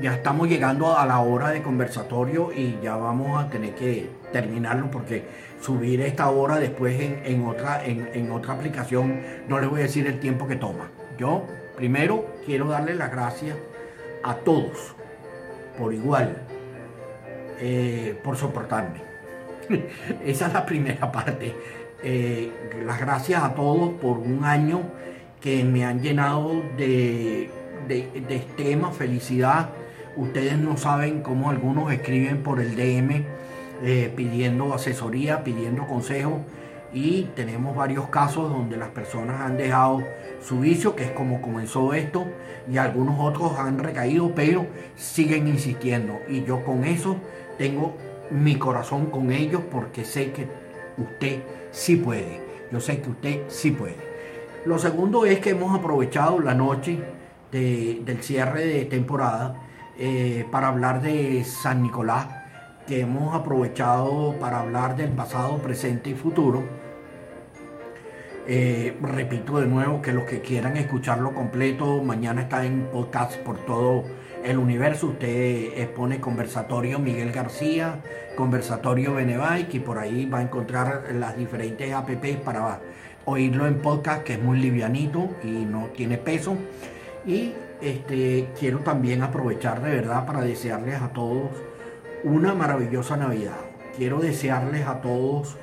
[0.00, 4.90] ya estamos llegando a la hora de conversatorio y ya vamos a tener que terminarlo
[4.90, 5.24] porque
[5.66, 10.20] subir esta hora después en, otra, en, otra aplicación no les voy a decir el
[10.20, 10.92] tiempo que toma.
[11.18, 11.44] Yo
[11.74, 13.56] primero quiero darle las gracias
[14.22, 14.94] a todos
[15.76, 16.36] por igual
[17.58, 19.00] eh, por soportarme.
[20.24, 21.52] Esa es la primera parte.
[22.00, 22.52] Eh,
[22.84, 24.82] las gracias a todos por un año
[25.40, 27.50] que me han llenado de,
[27.88, 29.70] de, de extrema felicidad
[30.16, 33.22] Ustedes no saben cómo algunos escriben por el DM
[33.82, 36.40] eh, pidiendo asesoría, pidiendo consejo
[36.92, 40.02] y tenemos varios casos donde las personas han dejado
[40.40, 42.26] su vicio, que es como comenzó esto,
[42.70, 44.66] y algunos otros han recaído, pero
[44.96, 46.20] siguen insistiendo.
[46.28, 47.16] Y yo con eso
[47.58, 47.94] tengo
[48.30, 50.46] mi corazón con ellos porque sé que
[50.96, 52.40] usted sí puede.
[52.72, 53.96] Yo sé que usted sí puede.
[54.64, 56.98] Lo segundo es que hemos aprovechado la noche
[57.52, 59.62] del cierre de temporada
[59.98, 62.26] eh, para hablar de San Nicolás,
[62.86, 66.64] que hemos aprovechado para hablar del pasado, presente y futuro.
[68.48, 73.58] Eh, repito de nuevo que los que quieran escucharlo completo, mañana está en podcast por
[73.66, 74.04] todo
[74.44, 75.08] el universo.
[75.08, 78.00] Usted expone conversatorio Miguel García,
[78.36, 82.80] conversatorio Benebike y por ahí va a encontrar las diferentes apps para
[83.24, 86.56] oírlo en podcast, que es muy livianito y no tiene peso.
[87.26, 91.50] Y este, quiero también aprovechar de verdad para desearles a todos
[92.24, 93.56] una maravillosa Navidad.
[93.96, 95.56] Quiero desearles a todos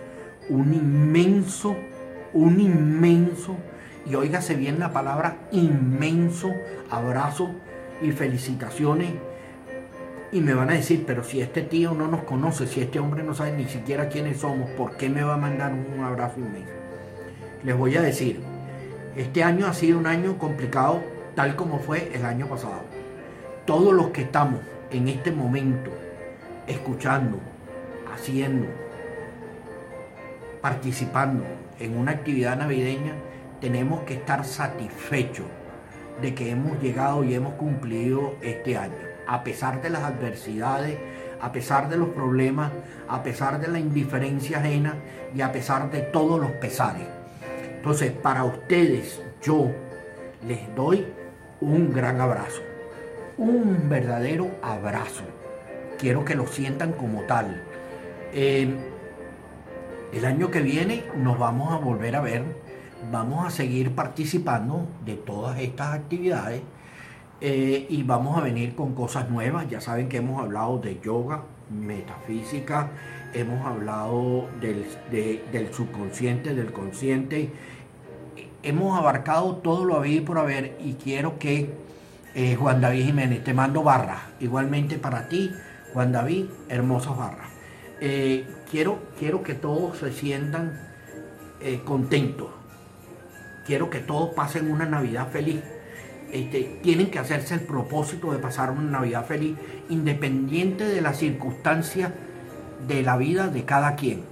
[0.50, 1.76] un inmenso,
[2.34, 3.56] un inmenso,
[4.06, 6.52] y óigase bien la palabra inmenso
[6.90, 7.52] abrazo
[8.02, 9.12] y felicitaciones.
[10.32, 13.24] Y me van a decir, pero si este tío no nos conoce, si este hombre
[13.24, 16.74] no sabe ni siquiera quiénes somos, ¿por qué me va a mandar un abrazo inmenso?
[17.64, 18.42] Les voy a decir,
[19.16, 21.02] este año ha sido un año complicado
[21.36, 22.82] tal como fue el año pasado.
[23.66, 24.60] Todos los que estamos
[24.92, 25.92] en este momento
[26.68, 27.40] escuchando,
[28.14, 28.68] haciendo,
[30.62, 31.44] participando
[31.80, 33.14] en una actividad navideña,
[33.60, 35.46] tenemos que estar satisfechos
[36.22, 38.94] de que hemos llegado y hemos cumplido este año,
[39.28, 40.98] a pesar de las adversidades,
[41.42, 42.72] a pesar de los problemas,
[43.08, 44.96] a pesar de la indiferencia ajena
[45.36, 47.08] y a pesar de todos los pesares.
[47.76, 49.72] Entonces, para ustedes, yo
[50.48, 51.06] les doy
[51.60, 52.62] un gran abrazo,
[53.38, 55.24] un verdadero abrazo.
[56.04, 57.64] Quiero que lo sientan como tal.
[58.34, 58.68] Eh,
[60.12, 62.44] el año que viene nos vamos a volver a ver,
[63.10, 66.62] vamos a seguir participando de todas estas actividades
[67.40, 69.70] eh, y vamos a venir con cosas nuevas.
[69.70, 72.92] Ya saben que hemos hablado de yoga, metafísica,
[73.34, 74.86] hemos hablado del,
[75.72, 77.50] subconsciente, del consciente
[78.62, 81.74] hemos abarcado todo lo habido por haber y quiero que
[82.36, 85.52] eh, Juan David Jiménez, te mando barras, igualmente para ti,
[85.94, 87.50] Juan David, hermosas barras.
[88.02, 90.80] Eh, quiero, quiero que todos se sientan
[91.62, 92.50] eh, contentos,
[93.66, 95.62] quiero que todos pasen una Navidad feliz.
[96.32, 99.56] Este, tienen que hacerse el propósito de pasar una Navidad feliz,
[99.88, 102.12] independiente de las circunstancias
[102.88, 104.24] de la vida de cada quien.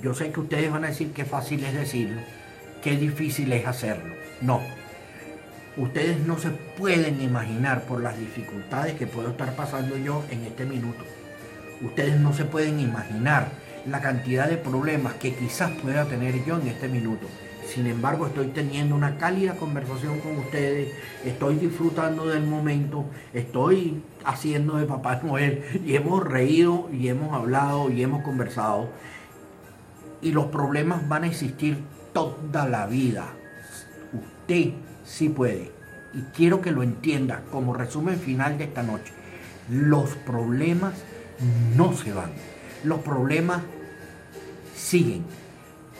[0.00, 2.20] Yo sé que ustedes van a decir que fácil es decirlo,
[2.82, 4.14] qué difícil es hacerlo.
[4.40, 4.77] No.
[5.78, 10.64] Ustedes no se pueden imaginar por las dificultades que puedo estar pasando yo en este
[10.64, 11.04] minuto.
[11.80, 13.52] Ustedes no se pueden imaginar
[13.86, 17.28] la cantidad de problemas que quizás pueda tener yo en este minuto.
[17.64, 20.92] Sin embargo, estoy teniendo una cálida conversación con ustedes,
[21.24, 27.88] estoy disfrutando del momento, estoy haciendo de Papá Noel y hemos reído y hemos hablado
[27.88, 28.88] y hemos conversado.
[30.22, 33.26] Y los problemas van a existir toda la vida.
[34.12, 34.72] Usted
[35.08, 35.72] sí puede.
[36.14, 39.12] Y quiero que lo entienda como resumen final de esta noche.
[39.70, 40.94] Los problemas
[41.76, 42.30] no se van.
[42.84, 43.62] Los problemas
[44.76, 45.24] siguen.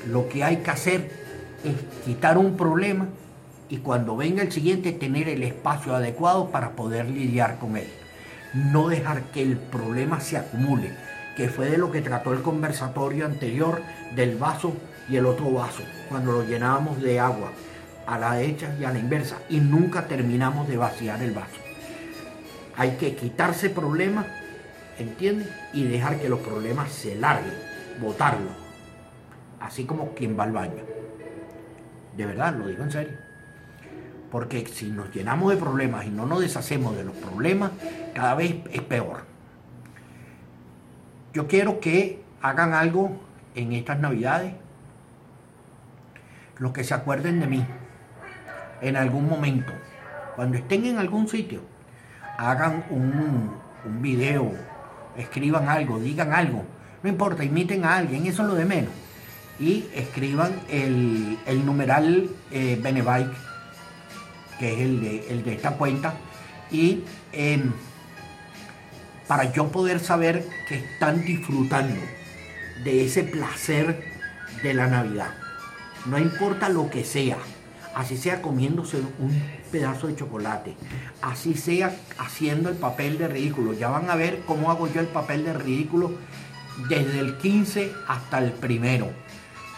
[0.07, 1.11] Lo que hay que hacer
[1.65, 3.09] es quitar un problema
[3.69, 7.89] y cuando venga el siguiente tener el espacio adecuado para poder lidiar con él.
[8.55, 10.93] No dejar que el problema se acumule,
[11.37, 13.83] que fue de lo que trató el conversatorio anterior
[14.15, 14.73] del vaso
[15.11, 17.53] y el otro vaso, cuando lo llenábamos de agua
[18.09, 21.61] a la derecha y a la inversa y nunca terminamos de vaciar el vaso.
[22.75, 24.25] Hay que quitarse problemas,
[24.99, 25.51] ¿entiendes?
[25.75, 27.53] Y dejar que los problemas se larguen,
[28.01, 28.55] botarlos,
[29.61, 30.83] así como quien va al baño.
[32.17, 33.19] De verdad, lo digo en serio.
[34.31, 37.73] Porque si nos llenamos de problemas y no nos deshacemos de los problemas,
[38.15, 39.25] cada vez es peor.
[41.35, 43.21] Yo quiero que hagan algo
[43.55, 44.55] en estas navidades,
[46.57, 47.67] los que se acuerden de mí,
[48.81, 49.73] en algún momento,
[50.37, 51.63] cuando estén en algún sitio,
[52.39, 54.53] hagan un, un video,
[55.17, 56.65] escriban algo, digan algo,
[57.03, 58.93] no importa, imiten a alguien, eso es lo de menos.
[59.61, 62.81] Y escriban el, numeral eh,
[64.59, 66.15] que es el de, el de esta cuenta,
[66.71, 67.03] y
[67.33, 67.73] em,
[69.27, 72.01] para yo poder saber que están disfrutando
[72.85, 74.03] de ese placer
[74.63, 75.31] de la Navidad.
[76.07, 77.39] No importa lo que sea,
[77.99, 79.43] así sea comiéndose un
[79.73, 80.77] pedazo de chocolate,
[81.21, 83.73] así sea haciendo el papel de ridículo.
[83.73, 86.13] Ya van a ver cómo hago yo el papel de ridículo
[86.89, 89.11] desde el 15 hasta el primero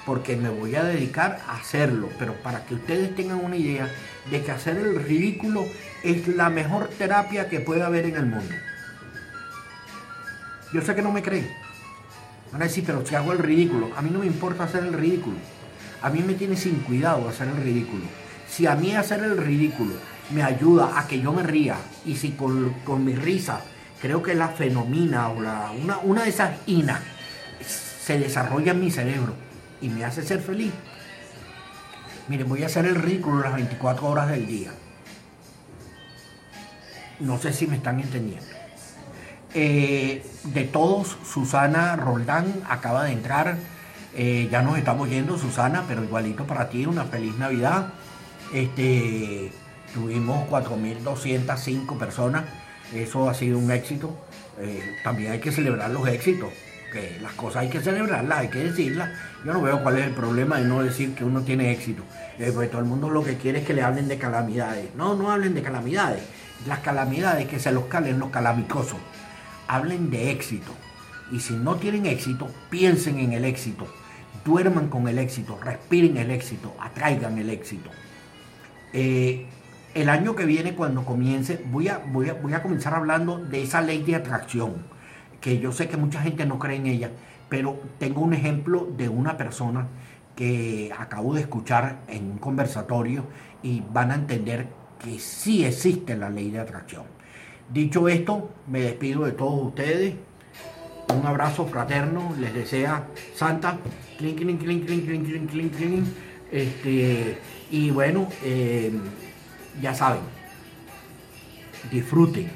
[0.05, 3.89] porque me voy a dedicar a hacerlo, pero para que ustedes tengan una idea
[4.31, 5.65] de que hacer el ridículo
[6.03, 8.55] es la mejor terapia que puede haber en el mundo.
[10.75, 11.51] Yo sé que no me creen.
[12.53, 14.93] Van a decir, pero si hago el ridículo, a mí no me importa hacer el
[14.93, 15.37] ridículo.
[16.03, 18.05] A mí me tiene sin cuidado hacer el ridículo.
[18.49, 19.95] Si a mí hacer el ridículo
[20.31, 23.61] me ayuda a que yo me ría y si con, mi risa
[24.01, 27.01] creo que la fenomina o la, una, una de esas inas
[27.61, 29.35] se desarrolla en mi cerebro
[29.81, 30.73] y me hace ser feliz.
[32.29, 34.71] Miren, voy a hacer el ridículo las 24 horas del día.
[37.19, 38.47] No sé si me están entendiendo.
[39.53, 43.57] Eh, de todos, Susana Roldán acaba de entrar.
[44.15, 47.93] Eh, ya nos estamos yendo, Susana, pero igualito para ti, una feliz Navidad.
[48.53, 49.53] Este,
[49.95, 52.45] tuvimos 4.205 personas.
[52.95, 54.17] Eso ha sido un éxito.
[54.59, 56.51] Eh, también hay que celebrar los éxitos
[56.91, 59.11] que las cosas hay que celebrarlas, hay que decirlas.
[59.45, 62.03] Yo no veo cuál es el problema de no decir que uno tiene éxito.
[62.39, 64.95] Eh, pues todo el mundo lo que quiere es que le hablen de calamidades.
[64.95, 66.23] No, no hablen de calamidades.
[66.67, 68.99] Las calamidades que se los calen los calamicosos.
[69.69, 70.73] Hablen de éxito.
[71.31, 73.87] Y si no tienen éxito, piensen en el éxito.
[74.45, 77.91] Duerman con el éxito, respiren el éxito, atraigan el éxito.
[78.93, 79.47] Eh,
[79.95, 83.63] el año que viene, cuando comience, voy a, voy, a, voy a comenzar hablando de
[83.63, 84.85] esa ley de atracción
[85.41, 87.11] que yo sé que mucha gente no cree en ella,
[87.49, 89.89] pero tengo un ejemplo de una persona
[90.37, 93.25] que acabo de escuchar en un conversatorio
[93.63, 94.69] y van a entender
[95.03, 97.05] que sí existe la ley de atracción.
[97.73, 100.15] Dicho esto, me despido de todos ustedes.
[101.15, 103.79] Un abrazo fraterno, les desea Santa.
[106.53, 107.39] Este,
[107.71, 108.93] y bueno, eh,
[109.81, 110.23] ya saben,
[111.91, 112.51] disfruten,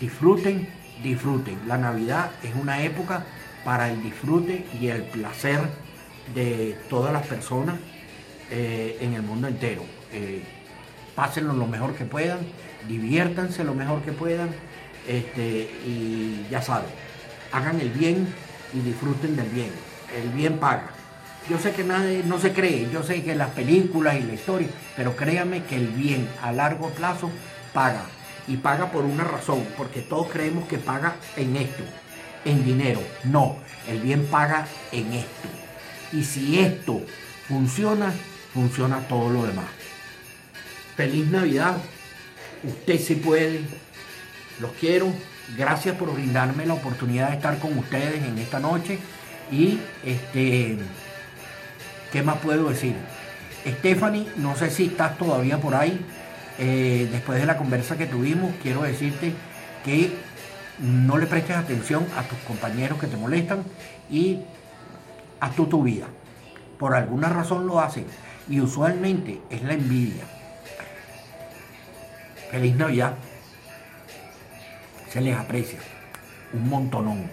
[0.00, 0.68] disfruten
[1.02, 1.58] disfruten.
[1.66, 3.24] La Navidad es una época
[3.64, 5.60] para el disfrute y el placer
[6.34, 7.76] de todas las personas
[8.50, 9.82] eh, en el mundo entero.
[10.12, 10.42] Eh,
[11.14, 12.38] pásenlo lo mejor que puedan,
[12.88, 14.50] diviértanse lo mejor que puedan
[15.06, 16.90] este, y ya saben,
[17.52, 18.26] hagan el bien
[18.72, 19.70] y disfruten del bien.
[20.16, 20.90] El bien paga.
[21.48, 24.68] Yo sé que nadie no se cree, yo sé que las películas y la historia,
[24.96, 27.30] pero créanme que el bien a largo plazo
[27.72, 28.04] paga
[28.46, 31.82] y paga por una razón, porque todos creemos que paga en esto,
[32.44, 33.00] en dinero.
[33.24, 33.56] No,
[33.88, 35.48] el bien paga en esto.
[36.12, 37.00] Y si esto
[37.48, 38.12] funciona,
[38.52, 39.66] funciona todo lo demás.
[40.96, 41.76] Feliz Navidad.
[42.62, 43.60] Usted sí puede.
[44.60, 45.12] Los quiero.
[45.56, 48.98] Gracias por brindarme la oportunidad de estar con ustedes en esta noche.
[49.50, 50.78] Y este,
[52.12, 52.94] ¿qué más puedo decir?
[53.66, 56.04] Stephanie, no sé si estás todavía por ahí.
[56.58, 59.32] Eh, después de la conversa que tuvimos, quiero decirte
[59.84, 60.12] que
[60.78, 63.64] no le prestes atención a tus compañeros que te molestan
[64.10, 64.40] y
[65.40, 66.06] haz tú tu vida.
[66.78, 68.04] Por alguna razón lo hacen
[68.48, 70.24] y usualmente es la envidia.
[72.50, 73.14] Feliz Navidad.
[75.08, 75.78] Se les aprecia
[76.52, 77.30] un montonón.